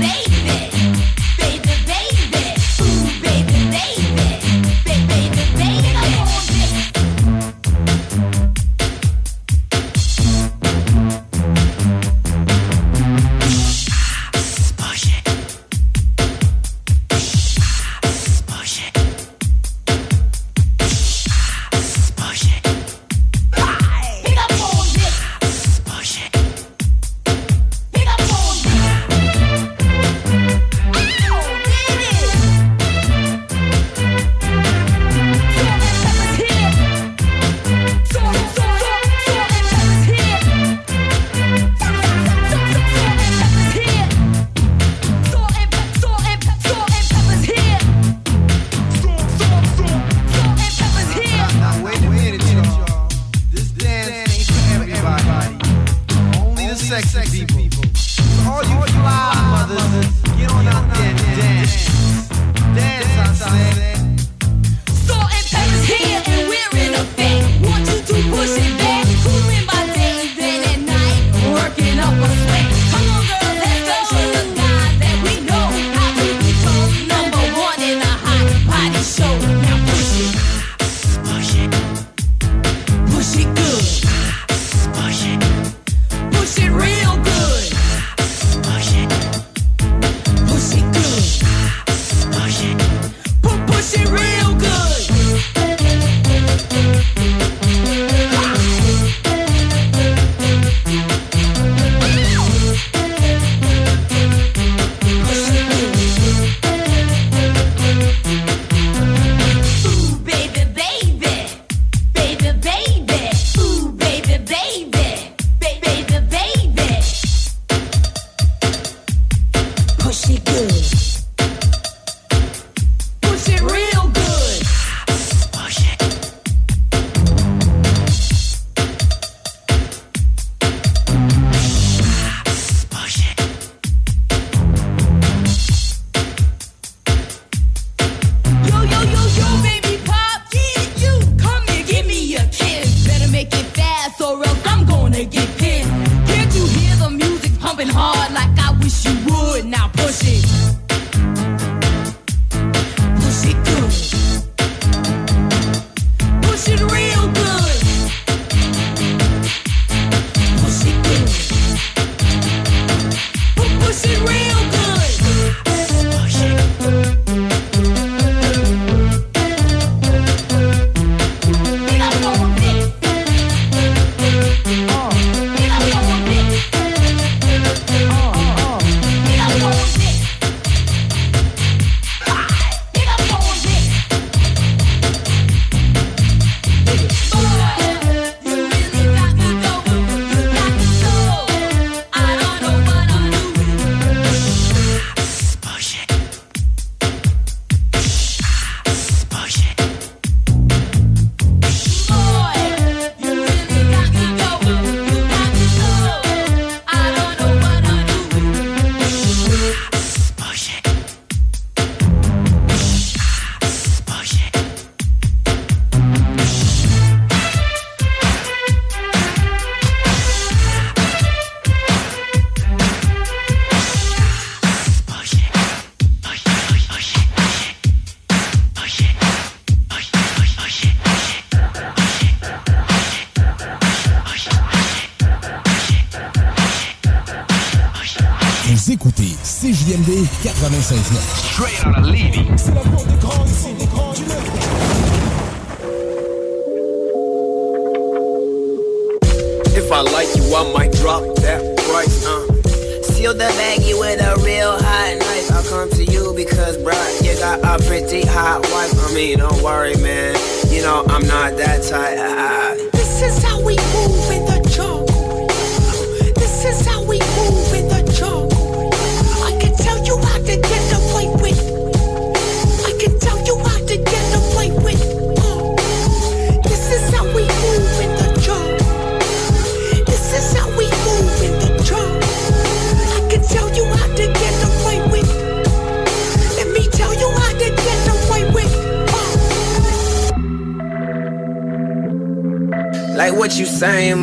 [0.00, 0.67] baby.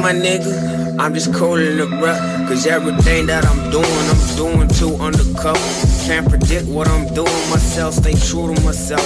[0.06, 1.00] My nigga?
[1.00, 2.48] I'm just cooling the bruh.
[2.48, 5.66] Cause everything that I'm doing, I'm doing too undercover.
[6.06, 9.02] Can't predict what I'm doing myself, stay true to myself.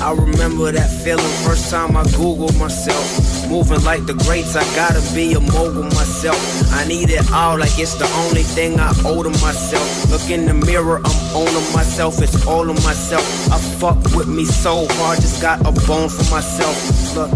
[0.00, 3.04] I remember that feeling first time I Googled myself.
[3.50, 6.38] Moving like the greats, I gotta be a mogul myself.
[6.70, 9.88] I need it all like it's the only thing I owe to myself.
[10.12, 13.26] Look in the mirror, I'm owning myself, it's all of myself.
[13.50, 16.76] I fuck with me so hard, just got a bone for myself.
[17.16, 17.30] Look,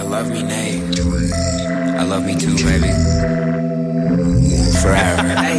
[0.00, 0.71] I love me, Nate.
[2.12, 2.92] Love me too, baby.
[4.84, 5.24] Forever.
[5.32, 5.56] hey,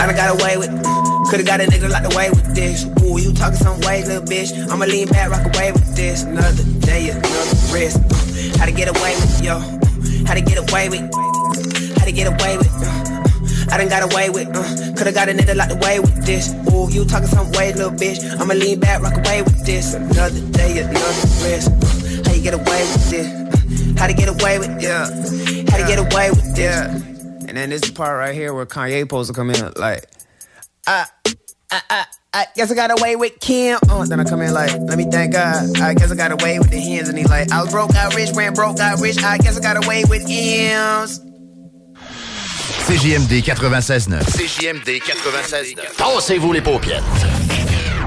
[0.00, 0.72] I done got away with.
[1.28, 2.86] Could've got a nigga locked away with this.
[3.04, 4.48] Ooh, you talking some ways, little bitch.
[4.70, 6.22] I'ma lean back, rock away with this.
[6.22, 8.00] Another day, another risk.
[8.00, 9.58] Uh, how to get away with, yo.
[10.24, 11.04] How to get away with.
[11.98, 12.72] How to get away with.
[12.80, 14.48] Uh, I done got away with.
[14.56, 16.54] Uh, Could've got a nigga locked away with this.
[16.72, 18.24] Ooh, you talking some ways, little bitch.
[18.40, 19.92] I'ma lean back, rock away with this.
[19.92, 21.68] Another day, another risk.
[21.68, 23.28] Uh, how you get away with this?
[23.28, 25.53] Uh, how to get away with, yeah.
[25.74, 26.72] How to get away with this?
[26.76, 26.86] Yeah.
[27.48, 30.06] And then this the part right here where Kanye supposed to come in like,
[30.86, 31.06] I,
[31.68, 33.80] I, I, I guess I got away with Kim.
[33.88, 35.80] Oh, then I come in like, let me thank God.
[35.80, 37.08] I guess I got away with the hens.
[37.08, 39.20] And he like, I was broke, got rich, ran broke, got rich.
[39.20, 41.18] I guess I got away with M's.
[42.86, 44.22] CJMD 96.9.
[44.22, 45.96] CJMD 96.9.
[45.96, 47.02] Pensez-vous les paupières.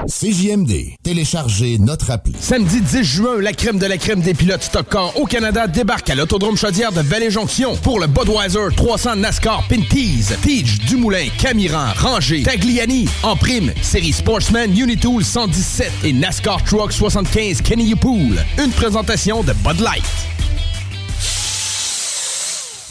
[0.07, 0.95] CJMD.
[1.03, 2.33] Téléchargez notre appli.
[2.39, 6.09] Samedi 10 juin, la crème de la crème des pilotes Stock Car au Canada débarque
[6.09, 10.27] à l'Autodrome Chaudière de Vallée-Jonction pour le Budweiser 300 NASCAR Pinties.
[10.41, 17.61] Tige, Dumoulin, Camiran, Ranger, Tagliani, en prime, série Sportsman Unitool 117 et NASCAR Truck 75
[17.61, 18.37] Kenny Pool.
[18.63, 20.05] Une présentation de Bud Light.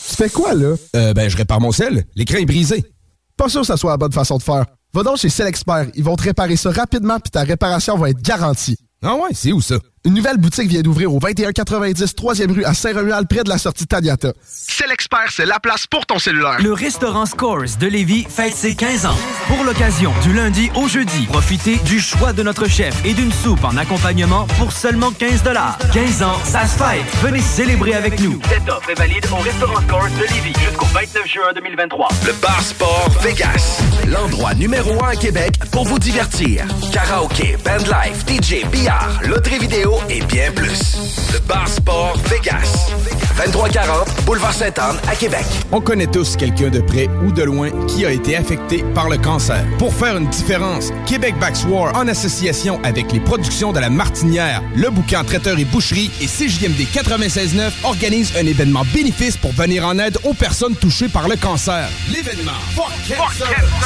[0.09, 0.75] Tu fais quoi, là?
[0.95, 2.05] Euh, ben, je répare mon sel.
[2.15, 2.85] L'écran est brisé.
[3.37, 4.67] Pas sûr que ça soit la bonne façon de faire.
[4.97, 5.89] Va donc chez Selexpert.
[5.95, 8.79] Ils vont te réparer ça rapidement puis ta réparation va être garantie.
[9.03, 9.77] Ah ouais, c'est où ça?
[10.07, 13.89] Une nouvelle boutique vient d'ouvrir au 2190 3e rue à Saint-Romuald, près de la sortie
[13.89, 14.33] Taniata.
[14.45, 16.59] C'est l'expert, c'est la place pour ton cellulaire.
[16.63, 19.17] Le restaurant Scores de Lévis fête ses 15 ans.
[19.49, 23.65] Pour l'occasion, du lundi au jeudi, profitez du choix de notre chef et d'une soupe
[23.65, 25.43] en accompagnement pour seulement 15
[25.93, 27.03] 15 ans, ça se fête.
[27.21, 28.41] Venez célébrer avec nous.
[28.49, 32.09] Cette offre est valide au restaurant Scores de Lévis jusqu'au 29 juin 2023.
[32.27, 33.83] Le Bar Sport Vegas.
[34.07, 36.65] L'endroit numéro un à Québec pour vous divertir.
[36.93, 40.97] Karaoke, bandlife, DJ, billard, loterie vidéo et bien plus.
[41.33, 42.87] Le Bar Sport Vegas.
[43.45, 45.45] 2340 Boulevard Sainte-Anne à Québec.
[45.71, 49.19] On connaît tous quelqu'un de près ou de loin qui a été affecté par le
[49.19, 49.63] cancer.
[49.79, 54.63] Pour faire une différence, Québec Backs War, en association avec les productions de la Martinière,
[54.75, 59.99] le bouquin Traiteur et Boucherie et CJMD 96.9 organise un événement bénéfice pour venir en
[59.99, 61.89] aide aux personnes touchées par le cancer.
[62.11, 62.93] L'événement Fuck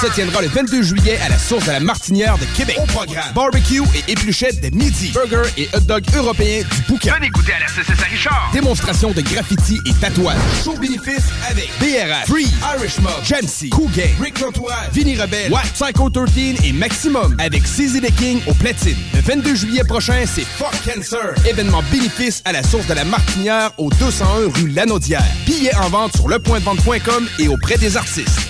[0.01, 2.79] se tiendra le 22 juillet à la source de la Martinière de Québec.
[2.81, 7.15] Au programme, barbecue et épluchettes de midi, burger et hot dog européens du bouquin.
[7.15, 8.51] Venez goûter à la CCS Richard.
[8.53, 10.37] Démonstration de graffiti et tatouage.
[10.65, 15.71] Show bénéfice avec BRH, Free, Irish Mob, Jamsey, Cool Gang, Rick L'Entourage, Vinny Rebelle, Watt,
[15.73, 18.97] Psycho 13 et Maximum avec CZ the King au platine.
[19.15, 21.35] Le 22 juillet prochain, c'est Fuck Cancer.
[21.47, 25.25] Événement bénéfice à la source de la Martinière au 201 rue Lanaudière.
[25.47, 28.41] Billets en vente sur lepointdevente.com et auprès des artistes.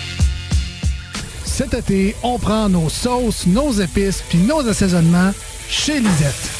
[1.45, 5.33] Cet été, on prend nos sauces, nos épices puis nos assaisonnements
[5.69, 6.60] chez Lisette.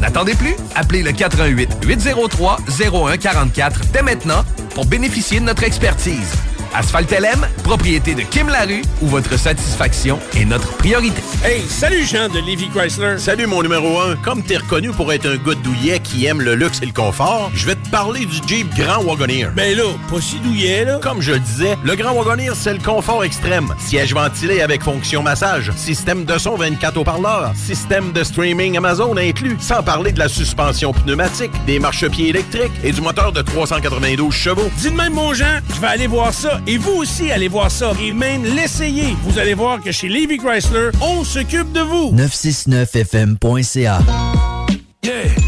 [0.00, 4.44] N'attendez plus, appelez le 88 803 0144 dès maintenant
[4.74, 6.32] pour bénéficier de notre expertise.
[6.74, 11.22] Asphalt LM, propriété de Kim Larue, où votre satisfaction est notre priorité.
[11.44, 13.18] Hey, salut Jean de Lévi Chrysler.
[13.18, 14.16] Salut mon numéro 1.
[14.16, 17.50] Comme t'es reconnu pour être un gars douillet qui aime le luxe et le confort,
[17.54, 19.48] je vais te parler du Jeep Grand Wagoneer.
[19.54, 20.98] Ben là, pas si douillet là.
[21.02, 23.74] Comme je le disais, le Grand Wagoneer, c'est le confort extrême.
[23.78, 29.56] Siège ventilé avec fonction massage, système de son 24 haut-parleurs, système de streaming Amazon inclus,
[29.60, 34.70] sans parler de la suspension pneumatique, des marchepieds électriques et du moteur de 392 chevaux.
[34.76, 37.70] Dis de même mon Jean, je vais aller voir ça et vous aussi allez voir
[37.70, 39.16] ça et même l'essayer.
[39.24, 42.12] Vous allez voir que chez Lévi Chrysler, on s'occupe de vous.
[42.14, 44.00] 969fm.ca.
[45.04, 45.47] Yeah,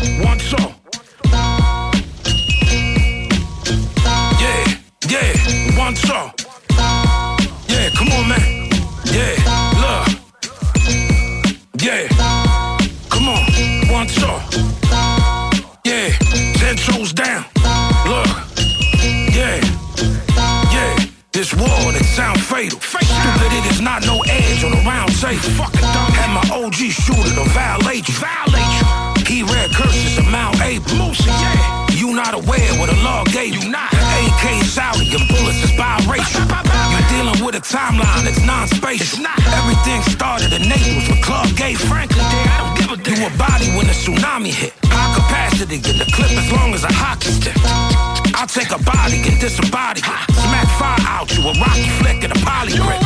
[21.51, 22.79] This that sound fatal.
[22.79, 25.43] Stupid, it is not no edge on a round table.
[25.59, 26.15] Fucking dumb.
[26.15, 28.15] Had my OG shooter to violate you.
[28.23, 28.87] Violate you.
[29.27, 30.63] He read curses of Mount.
[30.95, 31.91] Moose, yeah.
[31.91, 33.69] You not aware what the law gave you.
[33.69, 33.91] not.
[33.91, 36.47] AK is Saudi and bullets is biracial.
[36.47, 39.27] You're dealing with a timeline that's non-spatial.
[39.51, 41.79] Everything started in Naples with Clark Gate.
[41.79, 43.19] Frankly, I don't give a damn.
[43.19, 44.73] You a body when the tsunami hit.
[44.87, 48.20] High capacity in the clip as long as a hockey stick.
[48.41, 50.33] I'll take a body and disembody it.
[50.33, 52.97] Smack fire out you a rocky flick and a poly grip.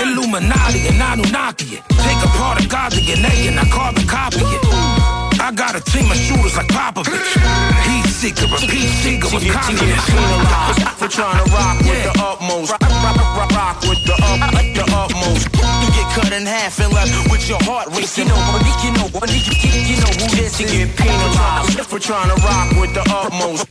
[0.00, 1.82] Illuminati and Anunnaki it.
[2.00, 4.64] Take apart a god DNA and I carbon copy it.
[5.44, 7.36] I got a team of shooters like Popovich.
[7.84, 10.00] Heat seeker, a peace seeker was confident.
[10.96, 12.72] for trying to rock with the utmost.
[12.72, 14.40] Rock, rock, rock, rock with the up,
[14.72, 15.55] the utmost.
[16.14, 18.26] Cut in half and left with your heart racing.
[18.26, 18.38] You know,
[18.82, 20.70] you know, you know who this is.
[20.70, 23.66] Get penalized for trying to rock with the utmost.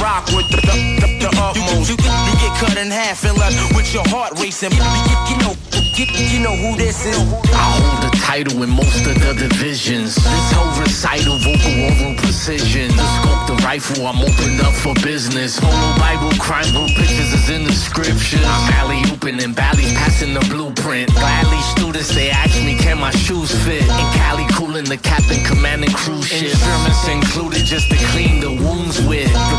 [0.00, 1.90] Rock with the, the, the, the utmost.
[1.90, 4.72] You, you, you get cut in half and left with your heart racing.
[4.72, 5.54] You, you, you know,
[5.96, 7.18] you, you know who this is.
[7.52, 10.14] I hold title in most of the divisions.
[10.14, 12.86] This whole recital, vocal oral precision.
[12.94, 15.58] The scope, the rifle, I'm opened up for business.
[15.58, 18.46] Polo Bible, crime book pictures is in the scriptures.
[18.46, 21.10] I'm alley open and Bally's passing the blueprint.
[21.10, 23.82] Gladly students, they ask me, can my shoes fit?
[23.82, 26.54] In Cali, cooling the captain, commanding cruise ship.
[26.54, 29.26] Instruments included just to clean the wounds with.
[29.26, 29.58] The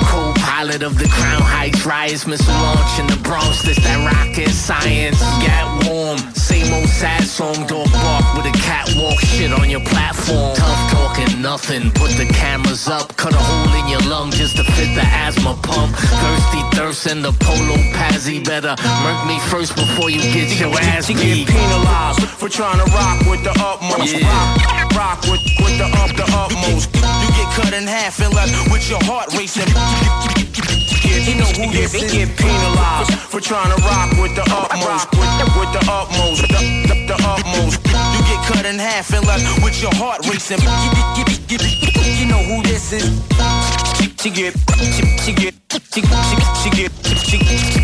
[0.51, 3.63] co-pilot of the Crown Heights riots, missile launch in the Bronx.
[3.63, 5.19] This that rocket science.
[5.41, 7.55] Get warm, same old sad song.
[7.67, 10.55] Dog bark with a catwalk shit on your platform.
[10.55, 11.91] Tough talking nothing.
[11.91, 15.55] Put the cameras up, cut a hole in your lung just to fit the asthma
[15.63, 15.95] pump.
[15.95, 18.43] Thirsty thirst and the polo pazzy.
[18.43, 21.47] Better murk me first before you get your ass You beat.
[21.47, 24.13] get penalized for trying to rock with the utmost.
[24.21, 26.93] Rock, rock with, with the up, the utmost.
[26.95, 30.40] You get cut in half and left with your heart racing.
[30.41, 32.11] You know who this is.
[32.11, 35.11] Get penalized for trying to rock with the utmost.
[35.13, 37.77] With, with the utmost, the, the, the utmost.
[37.85, 40.59] You get cut in half and left with your heart racing.
[42.17, 43.05] You know who this is.
[44.21, 47.37] She get, she, she get, she, she, she get, she,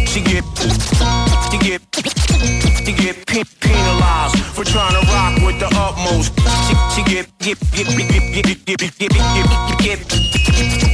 [0.05, 0.43] she get,
[1.49, 1.81] she get,
[2.85, 6.33] she get pe- penalized for trying to rock with the utmost.
[6.65, 9.17] She, she get, get, get, get, get, get, get, get, get,
[9.79, 10.07] get,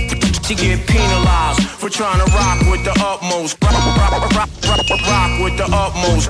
[0.10, 3.58] get, she get penalized for trying to rock with the utmost.
[3.64, 4.50] Rock, rock, rock, rock,
[4.90, 6.30] rock, rock with the utmost.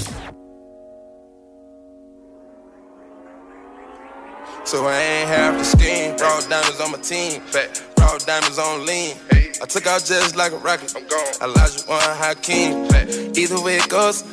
[4.71, 6.15] So I ain't half the scheme.
[6.15, 7.41] Raw diamonds on my team.
[7.41, 7.83] Fat.
[7.99, 9.17] Raw diamonds on lean.
[9.61, 10.95] I took out just like a rocket.
[10.95, 11.33] I'm gone.
[11.41, 12.87] Elijah One Hakeem.
[12.87, 13.37] Fat.
[13.37, 14.23] Either way it goes,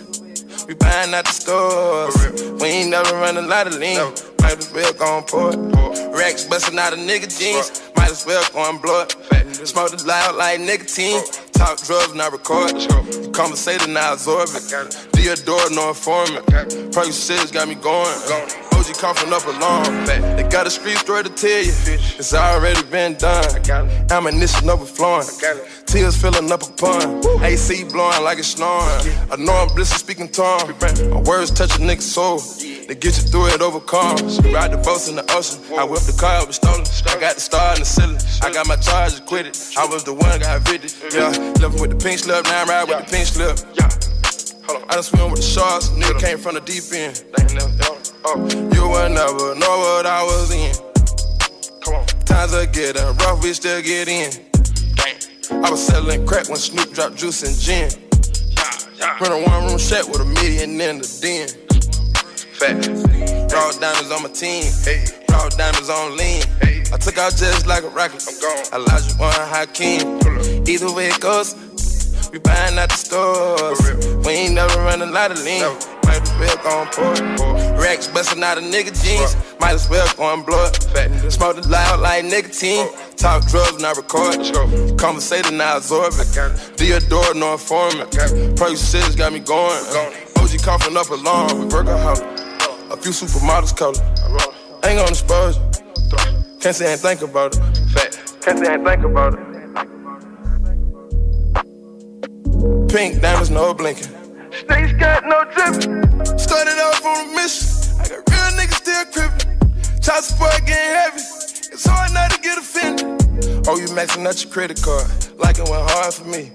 [0.68, 2.14] we buying out the stores.
[2.62, 3.99] We ain't never run a lot of lean.
[4.41, 6.14] Might as well go and pour it.
[6.14, 7.82] Racks busting out of nigga jeans.
[7.97, 9.66] Might as well go and blow it.
[9.66, 11.20] Smoke it loud like nicotine.
[11.59, 12.71] Talk drugs, not record.
[13.35, 14.63] Conversating, now absorb it.
[15.13, 16.47] Theodore, no informant.
[16.95, 18.15] Percocets got me going.
[18.79, 20.07] OG coughing up a alarm.
[20.07, 21.73] They got a street story to tell you.
[22.17, 23.45] It's already been done.
[24.11, 25.27] Ammunition overflowing.
[25.87, 27.25] Tears filling up a pond.
[27.43, 28.89] AC blowing like it's snoring.
[29.31, 30.75] I know I'm blissed speaking tongue.
[31.11, 32.39] My words touch a nigga's soul.
[32.89, 34.17] They get you through it, overcome.
[34.53, 35.61] Ride the boats in the ocean.
[35.77, 36.87] I whipped the car, it was stolen.
[37.09, 38.19] I got the star in the ceiling.
[38.43, 39.57] I got my charge acquitted.
[39.77, 40.95] I was the one got evicted.
[41.13, 42.45] Yeah, living with the pink slip.
[42.45, 43.59] Now I'm riding with the pink slip.
[43.75, 43.89] Yeah.
[44.89, 45.89] I done swim with the sharks.
[45.91, 47.25] Nigga came from the deep end.
[48.25, 48.37] Oh,
[48.75, 50.75] you would never know what I was in.
[51.81, 52.07] Come on.
[52.25, 54.31] Times are getting rough, we still get in.
[55.65, 57.91] I was selling crack when Snoop dropped juice and gin.
[59.21, 61.49] Run a one room shack with a million in the den.
[62.59, 62.87] Fat.
[63.53, 64.65] Raw diamonds on my team.
[64.85, 65.05] Hey.
[65.31, 66.43] Raw diamonds on lean.
[66.61, 66.83] Hey.
[66.93, 68.25] I took out just like a rocket.
[68.29, 68.83] I'm gone.
[68.83, 70.19] Elijah One Hakeem.
[70.69, 71.55] Either way it goes,
[72.31, 73.81] we buying out the stores.
[74.27, 75.62] We ain't never run a lot of lean.
[76.05, 77.81] Might as well go and pour it.
[77.81, 79.35] Racks busting out of nigga jeans.
[79.61, 80.77] Might as well go and blow it.
[80.93, 81.33] Fat.
[81.33, 82.87] Smoke it loud like nicotine.
[83.16, 84.45] Talk drugs, not record.
[84.99, 86.27] Conversating, now absorb it.
[86.77, 88.11] Theodore, no informant.
[88.11, 89.81] Percocets got me going.
[90.37, 91.61] OG coughing up alarm.
[91.61, 92.21] We work out
[92.93, 93.97] A few supermodels color.
[94.85, 95.64] Ain't gonna expose you.
[96.61, 97.62] Can't say ain't think about it.
[97.95, 98.21] Fat.
[98.43, 99.48] Can't say ain't think about it.
[102.89, 104.09] Pink diamonds, no blinking.
[104.67, 106.39] Snakes got no dripping.
[106.39, 107.69] Started off on a mission.
[108.01, 110.01] I got real niggas still crippin'.
[110.01, 111.23] Child support getting heavy.
[111.73, 113.07] It's hard not to get offended.
[113.69, 115.07] Oh, you maxing out your credit card.
[115.39, 116.51] Like it went hard for me.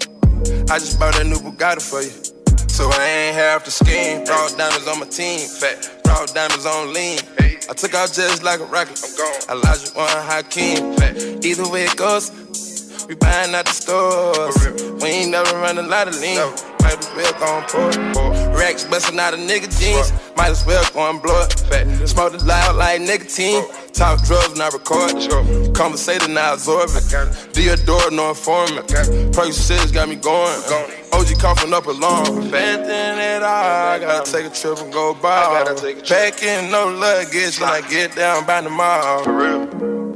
[0.69, 2.11] I just bought that new Bugatti for you.
[2.67, 4.25] So I ain't half the scheme.
[4.25, 5.39] Raw diamonds on my team.
[5.47, 6.01] Fat.
[6.07, 7.19] Raw diamonds on lean.
[7.69, 8.99] I took out just like a rocket.
[9.05, 9.57] I'm gone.
[9.61, 10.97] Elijah One Hakeem.
[10.97, 11.45] Fat.
[11.45, 12.31] Either way it goes,
[13.07, 15.01] we buying out the stores.
[15.01, 16.37] We ain't never run a lot of lean.
[16.81, 18.57] Might as well go and pour it.
[18.57, 20.11] Racks busting out of nigga jeans.
[20.35, 21.53] Might as well go and blow it.
[21.53, 22.07] Fat.
[22.07, 23.63] Smoke it loud like nicotine.
[23.93, 25.11] Talk drugs, not record.
[25.73, 27.03] Conversating, now absorb it.
[27.53, 28.87] Theodore, no informant.
[28.87, 30.59] Percocets got me going.
[31.13, 32.49] OG coughing up alarm.
[32.51, 33.91] Bad thing at all.
[33.93, 35.63] I gotta take a trip and go by.
[36.07, 39.23] Packing no luggage when I get down by mall.
[39.23, 40.12] For real.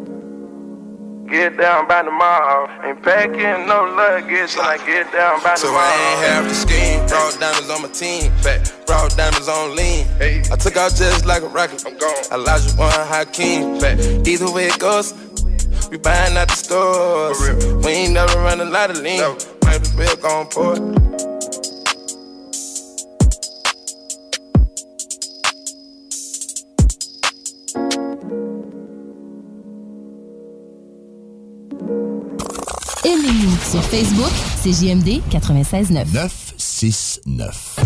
[1.28, 2.68] Get down by tomorrow.
[2.68, 2.86] mall.
[2.86, 5.82] Ain't packing no luggage when I get down by the so mall.
[5.82, 7.00] So I ain't half the scheme.
[7.08, 8.32] Raw diamonds on my team.
[8.42, 8.74] Fat.
[8.88, 10.08] Raw diamonds on lean.
[10.22, 11.84] I took out just like a rocket.
[11.86, 12.16] I'm gone.
[12.32, 13.78] Elijah One Hakeem.
[13.82, 14.00] Fat.
[14.26, 15.14] Either way it goes,
[15.92, 17.38] we buying out the stores.
[17.84, 19.20] We ain't never run a lot of lean.
[19.64, 21.07] Might as well go and pour
[33.18, 36.14] Aimez-nous sur Facebook, c'est JMD 96.9.
[36.14, 37.78] 969.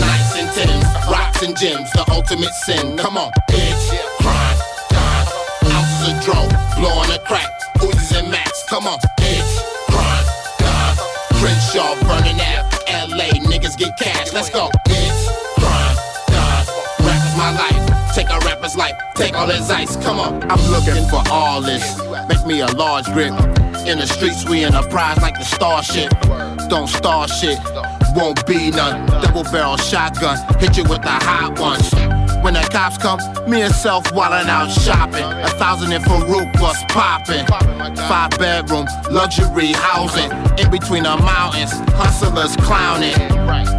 [0.00, 2.96] nice and Tims, rocks and gems, the ultimate sin.
[2.96, 3.90] Come on, bitch.
[4.20, 4.58] Grind,
[4.90, 5.26] dime,
[5.72, 8.64] ounces of dro, blowing a crack, Uzis and Max.
[8.68, 9.52] Come on, bitch.
[9.90, 10.26] Grind,
[11.40, 14.32] Crenshaw, burning out, LA, niggas get cash.
[14.32, 14.70] Let's go,
[19.24, 19.96] take all his ice.
[19.96, 21.84] Come on, I'm looking for all this.
[22.28, 23.32] Make me a large grip.
[23.86, 26.10] In the streets, we prize like the starship.
[26.68, 27.58] Don't star shit,
[28.14, 29.06] won't be none.
[29.22, 31.88] Double barrel shotgun, hit you with the hot ones.
[32.42, 35.24] When the cops come, me and self wildin' out shopping.
[35.24, 37.46] A thousand in Farouk bus popping.
[38.08, 40.30] Five bedroom, luxury housing.
[40.58, 43.16] In between the mountains, hustlers clowning.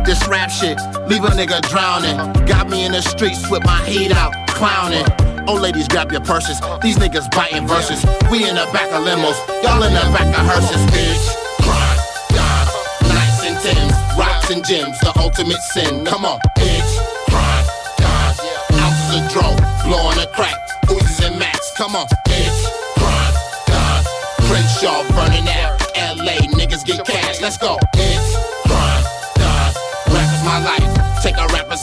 [0.05, 0.77] This rap shit,
[1.07, 2.17] leave a nigga drowning.
[2.45, 5.05] Got me in the streets with my heat out, clowning.
[5.47, 6.59] Old ladies, grab your purses.
[6.81, 8.03] These niggas biting verses.
[8.31, 11.25] We in the back of limos, y'all in the back of hearses, bitch.
[11.61, 11.99] Grind,
[12.33, 16.03] dime, nice rocks and gems, the ultimate sin.
[16.03, 16.91] Come on, bitch.
[17.29, 17.67] Grind,
[17.97, 18.35] dime,
[18.81, 21.71] ounces of dro, blowing a crack, Uzis and Max.
[21.77, 22.59] Come on, bitch.
[22.97, 23.35] Grind,
[23.67, 24.05] dime,
[24.49, 25.79] Crenshaw burning out.
[25.95, 27.39] LA niggas get cash.
[27.39, 28.54] Let's go, bitch.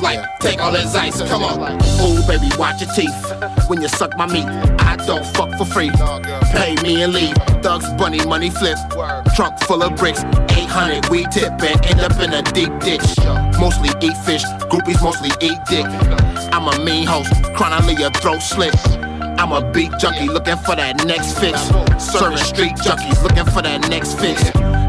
[0.02, 1.22] Take a rapper's life, take all his ice.
[1.28, 3.68] Come on, ooh baby, watch your teeth.
[3.68, 4.46] When you suck my meat,
[4.80, 5.90] I don't fuck for free.
[6.52, 7.36] Pay me and leave.
[7.62, 8.78] Thugs bunny money flip.
[9.36, 10.22] Trunk full of bricks.
[10.50, 13.16] 800 we tip and end up in a deep ditch.
[13.58, 15.86] Mostly eat fish, groupies mostly eat dick.
[16.52, 18.74] I'm a mean host, chronically a throat slit.
[19.38, 21.60] I'm a beat junkie looking for that next fix.
[22.02, 24.42] Serving street junkies looking for that next fix.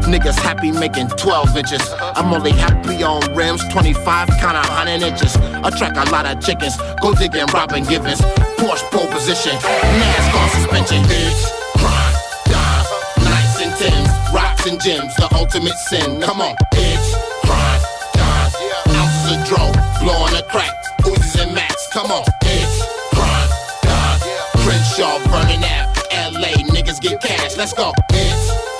[0.04, 1.82] Niggas happy making 12 inches.
[2.00, 5.34] I'm only happy on rims, 25 kinda 100 inches.
[5.64, 6.76] Attract a lot of chickens.
[7.00, 8.20] Go digging Robin Givens.
[8.58, 9.56] Porsche pole position.
[9.56, 11.02] NASCAR suspension.
[11.04, 11.42] Bitch,
[11.78, 12.14] crime,
[12.46, 12.86] dime,
[13.24, 15.14] nice and tins, rocks and gems.
[15.16, 16.20] The ultimate sin.
[16.20, 17.06] Come on, bitch,
[17.42, 17.82] crime,
[18.12, 18.52] dime,
[18.94, 20.74] ounces of dro, blowing a crack.
[21.02, 21.88] Uzis and Max.
[21.92, 22.74] Come on, bitch,
[23.16, 23.50] crime,
[23.82, 24.20] dime,
[24.62, 25.88] Crenshaw burning out.
[26.12, 27.56] LA niggas get cash.
[27.56, 28.73] Let's go, bitch,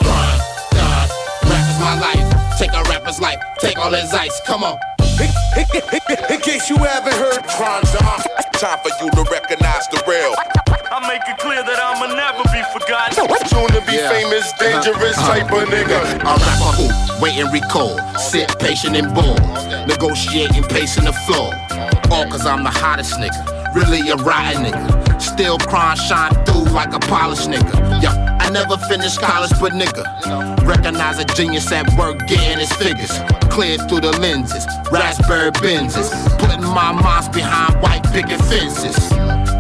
[2.85, 3.39] a rapper's life.
[3.59, 4.41] Take all his ice.
[4.47, 4.79] Come on.
[6.31, 8.23] In case you haven't heard Crime Dime,
[8.55, 10.35] time for you to recognize the real.
[10.91, 13.15] I make it clear that I'ma never be forgotten.
[13.47, 15.43] Soon to be famous, dangerous uh-huh.
[15.43, 15.99] type of nigga.
[16.23, 17.99] I rap a hoop, wait and recall.
[18.19, 19.35] Sit patient and bull.
[19.87, 21.51] Negotiating, pacing the floor.
[22.11, 23.75] All cause I'm the hottest nigga.
[23.75, 25.21] Really a rotten nigga.
[25.21, 28.03] Still crime shine through like a polished nigga.
[28.03, 28.24] Yeah, I
[28.55, 30.07] never finished college, but nigga.
[30.65, 33.11] Recognize a genius at work getting his figures.
[33.51, 34.65] Cleared through the lenses.
[34.93, 36.09] Raspberry Benzes.
[36.39, 38.97] Putting my moms behind white picket fences.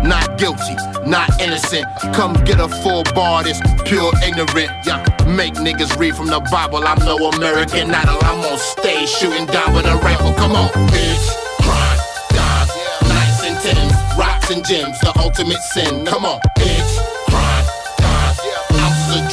[0.06, 1.86] Not guilty, not innocent.
[2.14, 4.70] Come get a full bar, this pure ignorant.
[4.86, 6.86] Yeah, make niggas read from the Bible.
[6.86, 8.18] I'm no American idol.
[8.22, 10.32] I'm on stage shooting down with a rifle.
[10.34, 11.26] Come on, bitch.
[11.66, 12.68] Crime, dime,
[13.08, 15.00] nice and tins, rocks and gems.
[15.00, 16.04] The ultimate sin.
[16.04, 17.03] Come on, bitch.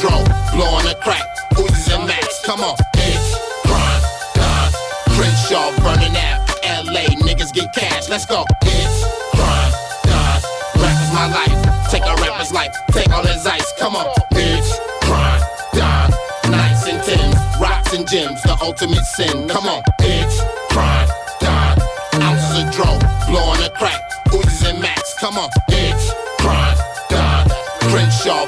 [0.00, 1.22] dro, blowing a crack.
[1.54, 2.40] Uzis and Max.
[2.44, 3.34] Come on, bitch.
[3.66, 4.02] Crime,
[4.34, 4.72] dime,
[5.14, 6.40] Crenshaw burning out.
[6.64, 8.08] LA niggas get cash.
[8.08, 9.02] Let's go, bitch.
[9.34, 9.72] Crime,
[10.04, 10.42] dime,
[10.80, 11.90] rap is my life.
[11.90, 12.72] Take a rapper's life.
[12.92, 13.72] Take all his ice.
[13.78, 14.70] Come on, bitch.
[15.02, 15.42] Crime,
[15.74, 16.10] dime,
[16.50, 18.42] nice and tins, rocks and gems.
[18.42, 19.48] The ultimate sin.
[19.48, 20.34] Come on, bitch.
[20.70, 21.08] Crime,
[21.40, 21.78] dime,
[22.22, 24.00] ounces of dro, blowing a crack.
[24.28, 25.14] Uzis and Max.
[25.18, 26.10] Come on, bitch.
[26.38, 26.76] Crime,
[27.10, 27.48] dime,
[27.90, 28.46] Crenshaw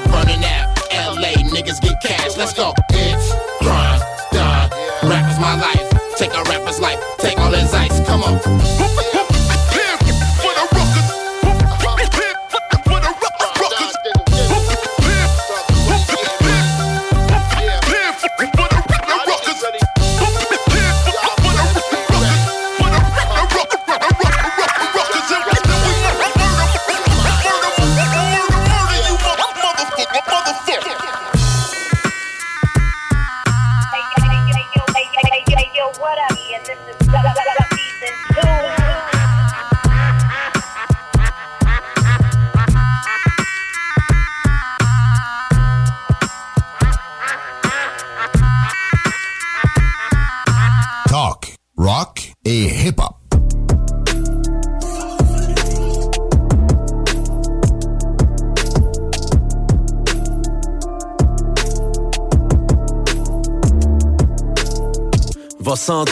[1.55, 2.35] niggas get cash.
[2.37, 2.73] Let's go,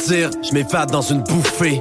[0.03, 1.79] Va sentir, je m'évade dans une bouffée.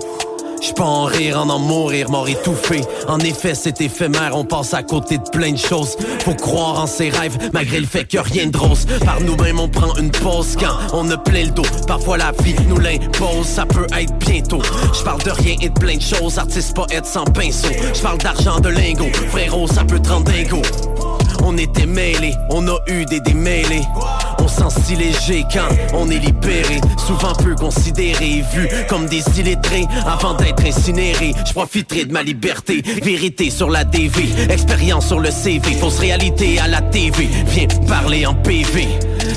[0.62, 2.82] Je peux en rire, en en mourir, mort étouffé.
[3.08, 5.96] En effet, c'est éphémère, on passe à côté de plein de choses.
[6.24, 8.86] Faut croire en ses rêves, malgré le fait que rien de rose.
[9.04, 11.64] Par nous-mêmes, on prend une pause quand on a plein le dos.
[11.86, 14.62] Parfois, la vie nous l'impose, ça peut être bientôt.
[14.92, 17.68] Je de rien et de plein de choses, artiste, poète sans pinceau.
[17.94, 20.62] Je parle d'argent, de lingots, frérot, ça peut te rendre dingo.
[21.44, 23.82] On était mêlés, on a eu des démêlés.
[24.58, 26.80] On sent si léger quand on est libéré.
[26.98, 29.86] Souvent peu considéré, vu comme des illettrés.
[30.06, 32.82] Avant d'être incinéré, je profiterai de ma liberté.
[33.02, 35.74] Vérité sur la DV, expérience sur le CV.
[35.74, 38.88] Fausse réalité à la TV, viens parler en PV.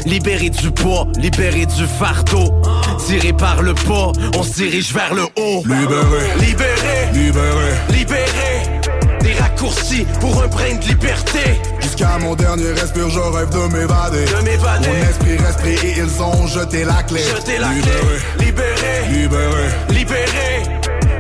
[0.05, 2.61] Libéré du poids, libéré du fardeau.
[3.05, 5.63] Tiré par le pas, on se dirige vers le haut.
[5.63, 6.39] Libéré.
[6.39, 7.11] Libéré.
[7.13, 7.73] Libéré.
[7.89, 8.74] Libéré.
[9.25, 11.39] Des raccourcis pour un brin de liberté.
[11.81, 14.25] Jusqu'à mon dernier respire, je rêve de m'évader.
[14.25, 14.87] De m'évader.
[14.87, 17.21] Mon esprit respire et ils ont jeté la clé.
[17.21, 17.97] Jeter la Libéré.
[18.37, 18.45] clé.
[18.45, 19.07] Libéré.
[19.09, 19.67] Libéré.
[19.89, 20.63] Libéré.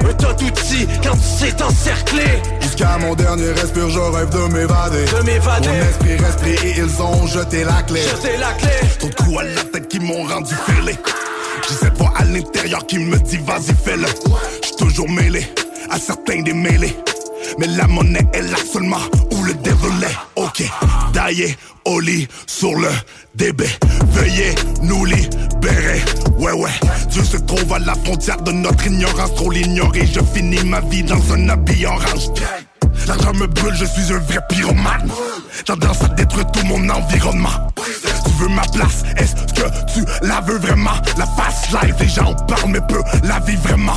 [0.07, 2.43] Un tas d'outils quand tu sais t'encercler.
[2.61, 5.05] Jusqu'à mon dernier respire, je rêve de m'évader.
[5.05, 5.67] De m'évader.
[5.67, 8.01] Mon esprit respire et ils ont jeté la clé.
[8.01, 8.69] Jeter la clé.
[8.99, 10.95] Trop de coups à la tête qui m'ont rendu fêlé.
[11.67, 14.05] J'ai cette voix à l'intérieur qui me dit vas-y fais-le.
[14.61, 15.43] J'suis toujours mêlé
[15.89, 16.95] à certains des mêlés.
[17.59, 20.17] Mais la monnaie est là seulement où le est.
[20.35, 20.63] Ok,
[21.13, 22.89] daillé au lit sur le
[23.35, 23.65] DB.
[24.11, 26.01] Veuillez nous libérer.
[26.37, 26.71] Ouais, ouais.
[27.09, 29.33] Dieu se trouve à la frontière de notre ignorance.
[29.35, 30.05] Trop l'ignorer.
[30.05, 32.29] Je finis ma vie dans un habit orange.
[33.07, 35.09] L'argent me brûle, je suis un vrai pyromane.
[35.65, 37.71] Tendance à détruire tout mon environnement.
[38.25, 40.95] Tu veux ma place, est-ce que tu la veux vraiment?
[41.17, 43.95] La face live, les gens en parlent mais peu la vie vraiment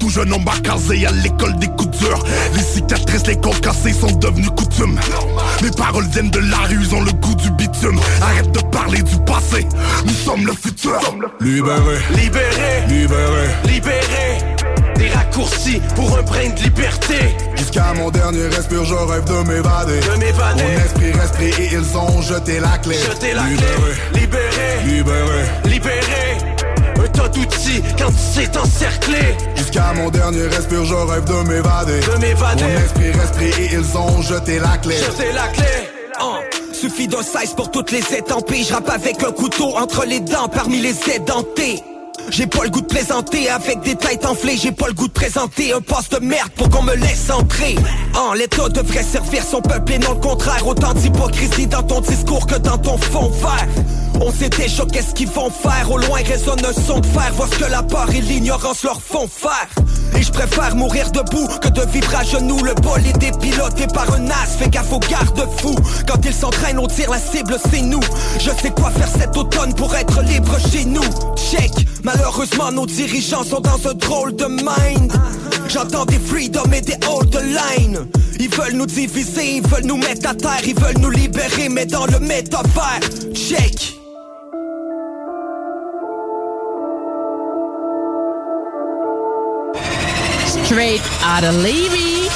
[0.00, 2.24] tout jeune homme casé à l'école des coutures
[2.54, 4.98] Les cicatrices, les côtes cassées sont devenues coutumes.
[5.62, 8.00] Mes paroles viennent de la rue, ils ont le goût du bitume.
[8.20, 9.66] Arrête de parler du passé,
[10.04, 10.98] nous sommes le futur.
[11.40, 14.38] Libéré, libéré, libéré, libéré.
[14.96, 17.36] Des raccourcis pour un brin de liberté.
[17.56, 20.00] Jusqu'à mon dernier respire, je rêve de m'évader.
[20.00, 20.62] De m'évader.
[20.62, 22.96] Mon esprit respire et ils ont jeté la clé.
[22.96, 23.70] Jeté la libéré,
[24.12, 26.29] clé, libéré, libéré, libéré
[27.20, 29.36] tas d'outils quand c'est encerclé.
[29.56, 32.00] Jusqu'à mon dernier respire, je rêve de m'évader.
[32.00, 32.64] De m'évader.
[32.64, 34.96] Mon esprit respire et ils ont jeté la clé.
[34.96, 35.64] Jeté la clé.
[36.20, 38.62] Uh, Suffit d'un size pour toutes les étampées.
[38.62, 41.82] Je rappe avec un couteau entre les dents parmi les édentés
[42.28, 44.56] j'ai pas le goût de plaisanter avec des têtes enflées.
[44.56, 47.74] J'ai pas le goût de présenter un poste de merde pour qu'on me laisse entrer.
[48.14, 50.64] En l'état devrait servir son peuple et non le contraire.
[50.66, 53.66] Autant d'hypocrisie dans ton discours que dans ton fond vert
[54.20, 55.90] on sait déjà qu'est-ce qu'ils vont faire.
[55.90, 57.32] Au loin résonne un son de fer.
[57.34, 59.68] Voir ce que la peur et l'ignorance leur font faire.
[60.16, 62.62] Et je préfère mourir debout Que de vivre à genoux.
[62.62, 64.58] Le bol est dépiloté par un as.
[64.58, 65.76] Fais gaffe aux garde-fous.
[66.06, 68.00] Quand ils s'entraînent on tire la cible c'est nous.
[68.38, 71.04] Je sais quoi faire cet automne pour être libre chez nous.
[71.36, 71.72] Check.
[72.04, 75.12] Malheureusement nos dirigeants sont dans un drôle de mind.
[75.68, 78.06] J'entends des freedom et des old line.
[78.38, 80.62] Ils veulent nous diviser, ils veulent nous mettre à terre.
[80.66, 83.00] Ils veulent nous libérer mais dans le métavers.
[83.34, 83.99] Check
[90.70, 92.30] Straight out of Levy.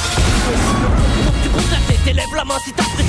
[2.75, 3.07] T'apprécies.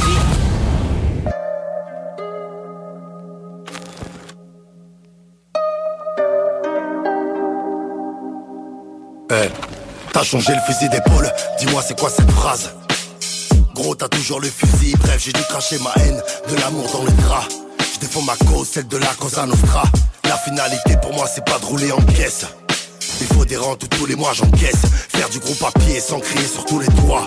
[9.32, 9.50] Eh,
[10.12, 12.70] t'as changé le fusil d'épaule, dis-moi c'est quoi cette phrase?
[13.74, 17.10] Gros t'as toujours le fusil, bref j'ai dû cracher ma haine, de l'amour dans le
[17.24, 17.48] drap.
[17.80, 19.82] Je défends ma cause, celle de la Cosa Nostra.
[20.28, 22.46] La finalité pour moi c'est pas de rouler en caisse
[23.20, 24.82] il faut des rentes tous les mois j'encaisse.
[25.08, 27.26] Faire du gros papier sans crier sur tous les toits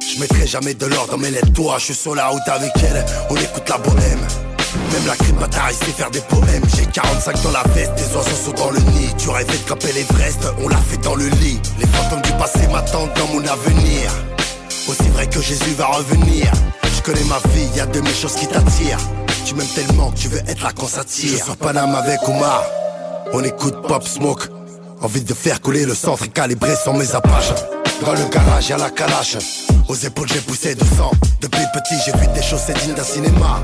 [0.00, 1.52] Je mettrai jamais de l'or dans mes lettres.
[1.52, 4.26] Toi Je suis sur la route avec elle, on écoute la bohème.
[4.92, 6.62] Même la crime bataille sait faire des poèmes.
[6.76, 9.08] J'ai 45 dans la veste, des oiseaux sont dans le nid.
[9.18, 11.60] Tu rêvais de camper l'Everest, on l'a fait dans le lit.
[11.78, 14.10] Les fantômes du passé m'attendent dans mon avenir.
[14.88, 16.50] Aussi vrai que Jésus va revenir.
[16.84, 18.98] Je connais ma vie, y a de mes choses qui t'attirent.
[19.44, 21.38] Tu m'aimes tellement que tu veux être là quand ça tire.
[21.38, 22.62] Je sur Paname avec Omar.
[23.32, 24.48] On écoute Pop Smoke
[25.06, 27.54] Envie de faire couler le centre et calibrer sans mes apaches
[28.04, 29.36] Dans le garage y'a la calache
[29.88, 33.04] Aux épaules j'ai poussé de sang Depuis petit j'ai vu des choses c'est digne d'un
[33.04, 33.62] cinéma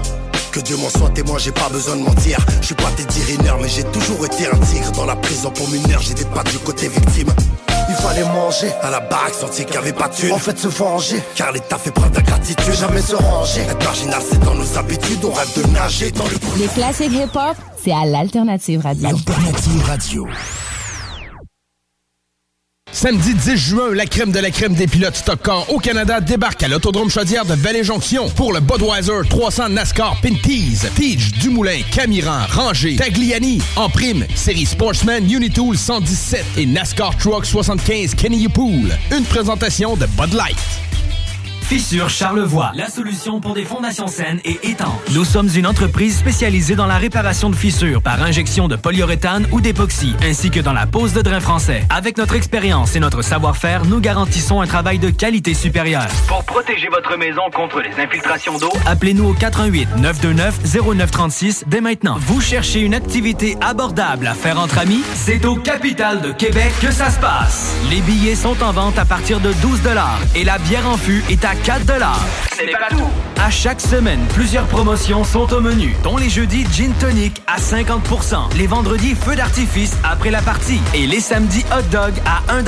[0.52, 2.36] que Dieu m'en soit témoin, j'ai pas besoin de mentir.
[2.60, 4.92] Je suis pas tes dirineurs, mais j'ai toujours été un tigre.
[4.92, 7.28] Dans la prison pour mineur, j'ai des pattes du côté victime.
[7.88, 10.30] Il fallait manger à la baraque, sentir qu'il y avait pas de.
[10.30, 12.74] En fait, se venger, car l'État fait preuve d'ingratitude.
[12.74, 13.62] Jamais se ranger.
[13.62, 15.24] Être marginal, c'est dans nos habitudes.
[15.24, 19.08] On rêve de nager dans le Les classiques hip-hop, c'est à l'Alternative Radio.
[19.08, 20.26] Alternative Radio.
[23.02, 25.40] Samedi 10 juin, la crème de la crème des pilotes Stock
[25.70, 30.86] au Canada débarque à l'Autodrome Chaudière de Vallée-Jonction pour le Budweiser 300 NASCAR Pinties.
[30.94, 33.60] Tige, Dumoulin, Camiran, Ranger, Tagliani.
[33.74, 38.96] En prime, série Sportsman Unitool 117 et NASCAR Truck 75 Kenny Pool.
[39.10, 40.91] Une présentation de Bud Light.
[41.72, 45.08] Fissure Charlevoix, la solution pour des fondations saines et étanches.
[45.14, 49.62] Nous sommes une entreprise spécialisée dans la réparation de fissures par injection de polyuréthane ou
[49.62, 51.82] d'époxy, ainsi que dans la pose de drain français.
[51.88, 56.08] Avec notre expérience et notre savoir-faire, nous garantissons un travail de qualité supérieure.
[56.28, 62.18] Pour protéger votre maison contre les infiltrations d'eau, Appelez-nous au 88 929 0936 dès maintenant.
[62.20, 65.00] Vous cherchez une activité abordable à faire entre amis?
[65.14, 67.74] C'est au Capital de Québec que ça se passe.
[67.88, 69.80] Les billets sont en vente à partir de 12
[70.34, 71.82] et la bière en fût est à 4
[72.58, 73.08] Ce n'est pas tout.
[73.40, 78.56] À chaque semaine, plusieurs promotions sont au menu, dont les jeudis Gin Tonic à 50%
[78.56, 82.64] les vendredis Feu d'artifice après la partie et les samedis Hot Dog à 1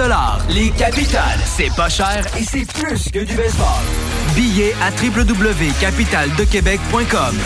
[0.50, 3.66] Les capitales, c'est pas cher et c'est plus que du baseball.
[4.34, 7.38] Billets à www.capitaldequebec.com.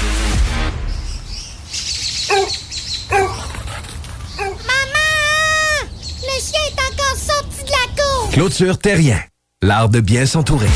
[4.38, 5.88] Maman!
[6.22, 8.28] Le chien est encore sorti de la cour!
[8.32, 9.20] Clôture Terrien,
[9.62, 10.68] l'art de bien s'entourer.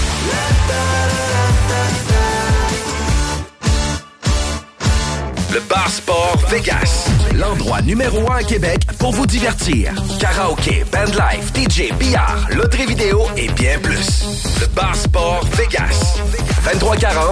[5.93, 7.11] Sport Vegas.
[7.35, 9.93] l'endroit numéro un à Québec pour vous divertir.
[10.19, 14.25] Karaoke, bandlife, DJ, billard, loterie vidéo et bien plus.
[14.61, 16.17] Le Bar Sport Vegas.
[16.65, 17.32] 2340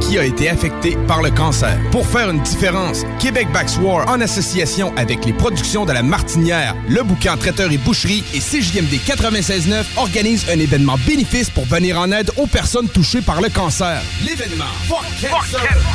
[0.00, 1.78] qui a été affecté par le cancer.
[1.90, 6.74] Pour faire une différence, Québec Backs War, en association avec les productions de la Martinière,
[6.88, 12.10] le bouquin Traiteur et Boucherie et CJMD 96.9 organise un événement bénéfice pour venir en
[12.12, 14.02] aide aux personnes touchées par le cancer.
[14.24, 14.64] L'événement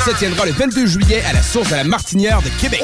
[0.05, 2.81] se tiendra le 22 juillet à la source de la Martinière de Québec.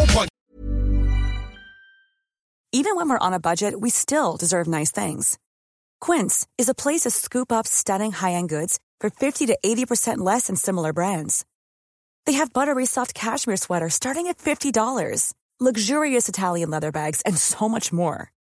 [6.02, 10.48] Quince is a place to scoop up stunning high-end goods for 50 to 80% less
[10.48, 11.46] than similar brands.
[12.26, 17.70] They have buttery soft cashmere sweaters starting at $50, luxurious Italian leather bags, and so
[17.70, 18.32] much more.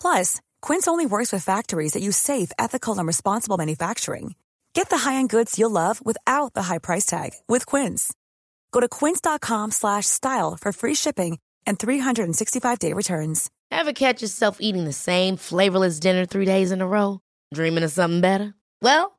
[0.00, 4.34] Plus, Quince only works with factories that use safe, ethical, and responsible manufacturing.
[4.74, 8.12] Get the high-end goods you'll love without the high price tag with Quince.
[8.72, 13.50] Go to quince.com slash style for free shipping and 365-day returns.
[13.70, 17.20] Ever catch yourself eating the same flavorless dinner three days in a row?
[17.54, 18.54] Dreaming of something better?
[18.82, 19.18] Well,